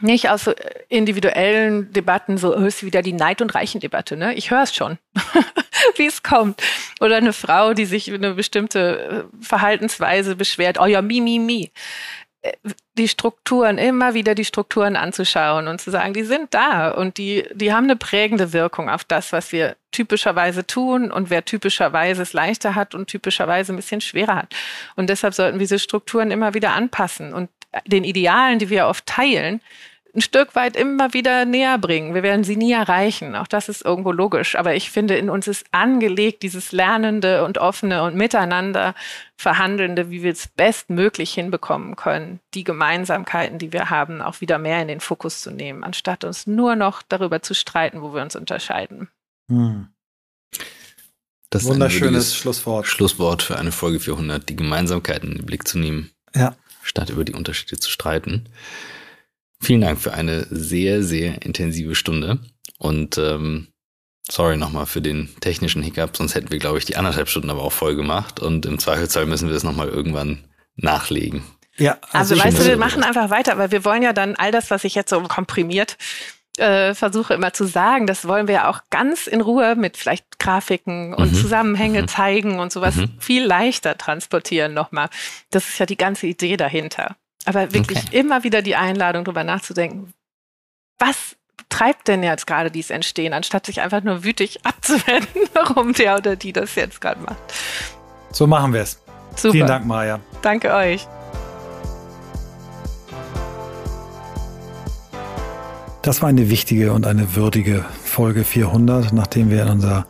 [0.01, 0.51] nicht aus
[0.89, 4.35] individuellen Debatten, so oh, ist wieder die Neid- und Reichendebatte, ne?
[4.35, 4.99] Ich höre es schon,
[5.97, 6.61] wie es kommt.
[7.01, 11.71] Oder eine Frau, die sich eine bestimmte äh, Verhaltensweise beschwert, oh ja, mi, mi, mi
[12.99, 17.47] die Strukturen, immer wieder die Strukturen anzuschauen und zu sagen, die sind da und die,
[17.55, 22.33] die haben eine prägende Wirkung auf das, was wir typischerweise tun und wer typischerweise es
[22.33, 24.55] leichter hat und typischerweise ein bisschen schwerer hat.
[24.97, 27.49] Und deshalb sollten wir diese Strukturen immer wieder anpassen und
[27.87, 29.61] den Idealen, die wir oft teilen,
[30.15, 32.15] ein Stück weit immer wieder näher bringen.
[32.15, 33.35] Wir werden sie nie erreichen.
[33.35, 34.57] Auch das ist irgendwo logisch.
[34.57, 38.95] Aber ich finde, in uns ist angelegt dieses Lernende und offene und miteinander
[39.37, 44.83] Verhandelnde, wie wir es bestmöglich hinbekommen können, die Gemeinsamkeiten, die wir haben, auch wieder mehr
[44.83, 48.37] in den Fokus zu nehmen, anstatt uns nur noch darüber zu streiten, wo wir uns
[48.37, 49.09] unterscheiden.
[49.49, 49.89] Hm.
[51.49, 52.87] Das Wunderschönes Schlusswort.
[52.87, 56.11] Schlusswort für eine Folge 400, die Gemeinsamkeiten in den Blick zu nehmen.
[56.35, 56.55] Ja.
[56.83, 58.49] Statt über die Unterschiede zu streiten.
[59.63, 62.41] Vielen Dank für eine sehr, sehr intensive Stunde.
[62.79, 63.69] Und ähm,
[64.29, 67.63] sorry nochmal für den technischen Hiccup, sonst hätten wir, glaube ich, die anderthalb Stunden aber
[67.63, 68.41] auch voll gemacht.
[68.41, 70.45] Und im Zweifelsfall müssen wir das nochmal irgendwann
[70.77, 71.43] nachlegen.
[71.77, 74.53] Ja, also, also weißt du, wir machen einfach weiter, weil wir wollen ja dann all
[74.53, 75.97] das, was ich jetzt so komprimiert
[76.59, 80.39] äh, versuche immer zu sagen, das wollen wir ja auch ganz in Ruhe mit vielleicht
[80.39, 81.37] Grafiken und mhm.
[81.37, 82.09] Zusammenhänge mhm.
[82.09, 83.11] zeigen und sowas mhm.
[83.19, 85.09] viel leichter transportieren nochmal.
[85.51, 87.17] Das ist ja die ganze Idee dahinter.
[87.45, 88.19] Aber wirklich okay.
[88.19, 90.13] immer wieder die Einladung, darüber nachzudenken,
[90.99, 91.37] was
[91.69, 96.37] treibt denn jetzt gerade dies Entstehen, anstatt sich einfach nur wütig abzuwenden, warum der oder
[96.37, 97.39] die das jetzt gerade macht.
[98.31, 99.01] So machen wir es.
[99.35, 100.21] Vielen Dank, Maja.
[100.43, 101.09] Danke euch.
[106.03, 110.07] Das war eine wichtige und eine würdige Folge 400, nachdem wir in unserer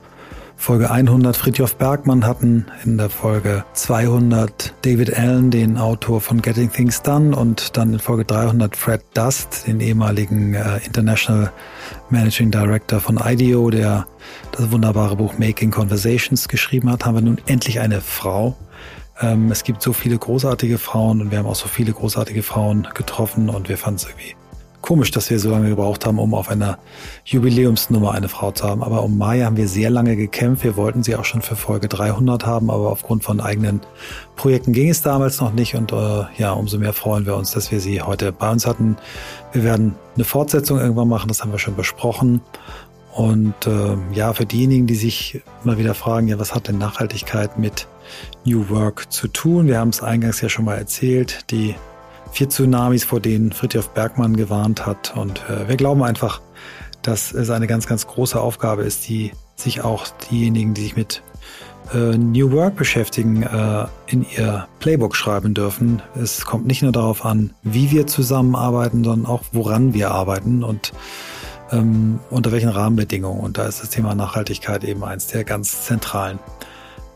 [0.62, 6.70] Folge 100 Friedhof Bergmann hatten, in der Folge 200 David Allen, den Autor von Getting
[6.70, 11.50] Things Done und dann in Folge 300 Fred Dust, den ehemaligen äh, International
[12.10, 14.06] Managing Director von IDEO, der
[14.52, 18.56] das wunderbare Buch Making Conversations geschrieben hat, haben wir nun endlich eine Frau.
[19.20, 22.86] Ähm, es gibt so viele großartige Frauen und wir haben auch so viele großartige Frauen
[22.94, 24.36] getroffen und wir fanden es irgendwie
[24.82, 26.76] Komisch, dass wir so lange gebraucht haben, um auf einer
[27.24, 28.82] Jubiläumsnummer eine Frau zu haben.
[28.82, 30.64] Aber um Maya haben wir sehr lange gekämpft.
[30.64, 33.80] Wir wollten sie auch schon für Folge 300 haben, aber aufgrund von eigenen
[34.34, 35.76] Projekten ging es damals noch nicht.
[35.76, 38.96] Und äh, ja, umso mehr freuen wir uns, dass wir sie heute bei uns hatten.
[39.52, 42.40] Wir werden eine Fortsetzung irgendwann machen, das haben wir schon besprochen.
[43.12, 47.56] Und äh, ja, für diejenigen, die sich mal wieder fragen, ja, was hat denn Nachhaltigkeit
[47.56, 47.86] mit
[48.44, 49.68] New Work zu tun?
[49.68, 51.50] Wir haben es eingangs ja schon mal erzählt.
[51.50, 51.76] Die
[52.32, 55.14] vier Tsunamis, vor denen Friedhof Bergmann gewarnt hat.
[55.16, 56.40] Und äh, wir glauben einfach,
[57.02, 61.22] dass es eine ganz, ganz große Aufgabe ist, die sich auch diejenigen, die sich mit
[61.92, 66.02] äh, New Work beschäftigen, äh, in ihr Playbook schreiben dürfen.
[66.20, 70.92] Es kommt nicht nur darauf an, wie wir zusammenarbeiten, sondern auch woran wir arbeiten und
[71.70, 73.40] ähm, unter welchen Rahmenbedingungen.
[73.40, 76.38] Und da ist das Thema Nachhaltigkeit eben eins der ganz zentralen.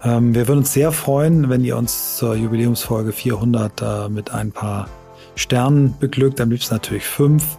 [0.03, 4.53] Ähm, wir würden uns sehr freuen, wenn ihr uns zur Jubiläumsfolge 400 äh, mit ein
[4.53, 4.89] paar
[5.37, 7.59] Sternen beglückt, am liebsten natürlich fünf.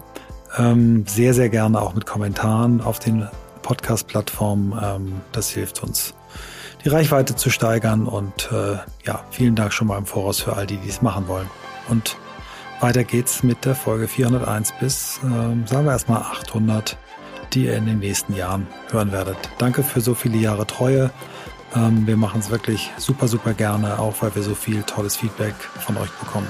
[0.58, 3.28] Ähm, sehr, sehr gerne auch mit Kommentaren auf den
[3.62, 4.78] Podcast-Plattformen.
[4.82, 6.14] Ähm, das hilft uns,
[6.84, 8.08] die Reichweite zu steigern.
[8.08, 11.28] Und äh, ja, vielen Dank schon mal im Voraus für all die, die es machen
[11.28, 11.50] wollen.
[11.88, 12.18] Und
[12.80, 16.98] weiter geht's mit der Folge 401 bis, äh, sagen wir erstmal 800,
[17.54, 19.38] die ihr in den nächsten Jahren hören werdet.
[19.60, 21.12] Danke für so viele Jahre Treue.
[21.76, 25.56] Ähm, wir machen es wirklich super, super gerne, auch weil wir so viel tolles Feedback
[25.80, 26.48] von euch bekommen.